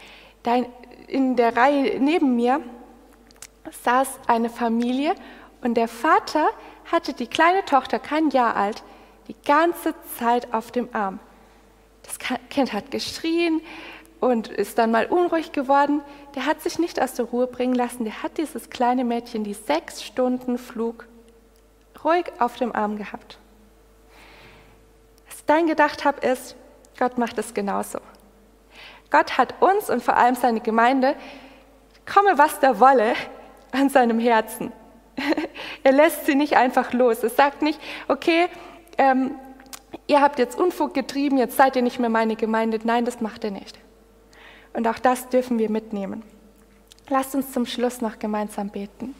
[0.49, 0.65] Da
[1.09, 2.63] in der Reihe neben mir
[3.85, 5.15] saß eine Familie
[5.61, 6.49] und der Vater
[6.91, 8.83] hatte die kleine Tochter, kein Jahr alt,
[9.29, 11.21] die ganze Zeit auf dem Arm.
[12.03, 12.17] Das
[12.49, 13.61] Kind hat geschrien
[14.21, 16.01] und ist dann mal unruhig geworden.
[16.35, 18.05] Der hat sich nicht aus der Ruhe bringen lassen.
[18.05, 21.07] Der hat dieses kleine Mädchen die sechs Stunden Flug
[22.03, 23.39] ruhig auf dem Arm gehabt
[25.49, 26.55] dann gedacht habe, ist,
[26.99, 27.99] Gott macht es genauso.
[29.11, 31.15] Gott hat uns und vor allem seine Gemeinde,
[32.07, 33.15] komme was da wolle,
[33.73, 34.73] an seinem Herzen.
[35.83, 37.23] er lässt sie nicht einfach los.
[37.23, 38.47] Es sagt nicht, okay,
[38.97, 39.35] ähm,
[40.07, 42.79] ihr habt jetzt Unfug getrieben, jetzt seid ihr nicht mehr meine Gemeinde.
[42.83, 43.79] Nein, das macht er nicht.
[44.73, 46.23] Und auch das dürfen wir mitnehmen.
[47.09, 49.15] Lasst uns zum Schluss noch gemeinsam beten.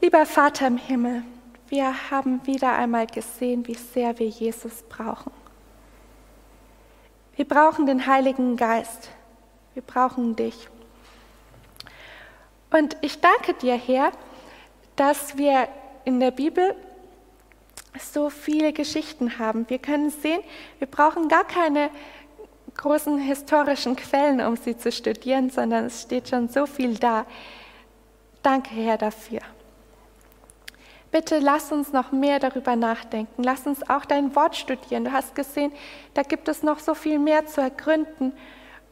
[0.00, 1.22] Lieber Vater im Himmel,
[1.68, 5.32] wir haben wieder einmal gesehen, wie sehr wir Jesus brauchen.
[7.34, 9.10] Wir brauchen den Heiligen Geist.
[9.74, 10.68] Wir brauchen dich.
[12.70, 14.12] Und ich danke dir, Herr,
[14.96, 15.68] dass wir
[16.04, 16.74] in der Bibel
[17.98, 19.68] so viele Geschichten haben.
[19.68, 20.40] Wir können sehen,
[20.78, 21.90] wir brauchen gar keine
[22.76, 27.26] großen historischen Quellen, um sie zu studieren, sondern es steht schon so viel da.
[28.42, 29.40] Danke, Herr, dafür.
[31.16, 33.42] Bitte lass uns noch mehr darüber nachdenken.
[33.42, 35.06] Lass uns auch dein Wort studieren.
[35.06, 35.72] Du hast gesehen,
[36.12, 38.34] da gibt es noch so viel mehr zu ergründen.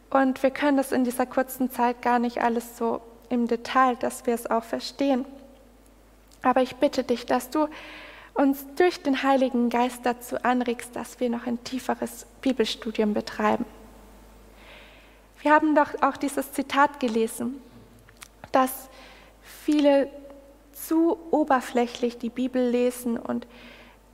[0.09, 4.25] Und wir können das in dieser kurzen Zeit gar nicht alles so im Detail, dass
[4.25, 5.27] wir es auch verstehen.
[6.41, 7.68] Aber ich bitte dich, dass du
[8.33, 13.66] uns durch den Heiligen Geist dazu anregst, dass wir noch ein tieferes Bibelstudium betreiben.
[15.43, 17.61] Wir haben doch auch dieses Zitat gelesen,
[18.51, 18.89] dass
[19.43, 20.09] viele
[20.87, 23.47] zu oberflächlich die Bibel lesen und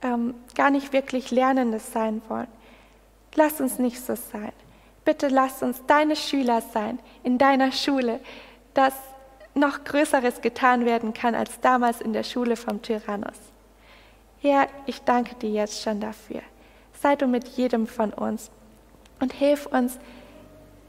[0.02, 2.48] ähm, gar nicht wirklich Lernendes sein wollen.
[3.34, 4.52] Lass uns nicht so sein.
[5.04, 8.20] Bitte lass uns deine Schüler sein in deiner Schule,
[8.74, 8.94] dass
[9.54, 13.38] noch Größeres getan werden kann als damals in der Schule vom Tyrannus.
[14.40, 16.40] Herr, ich danke dir jetzt schon dafür.
[17.00, 18.50] Sei du mit jedem von uns
[19.20, 19.98] und hilf uns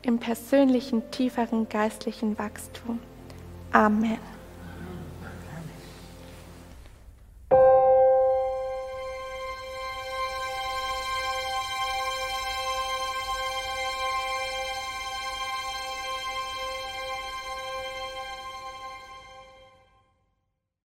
[0.03, 2.99] im persönlichen, tieferen geistlichen Wachstum.
[3.71, 4.40] Amen.
[7.51, 8.00] thank you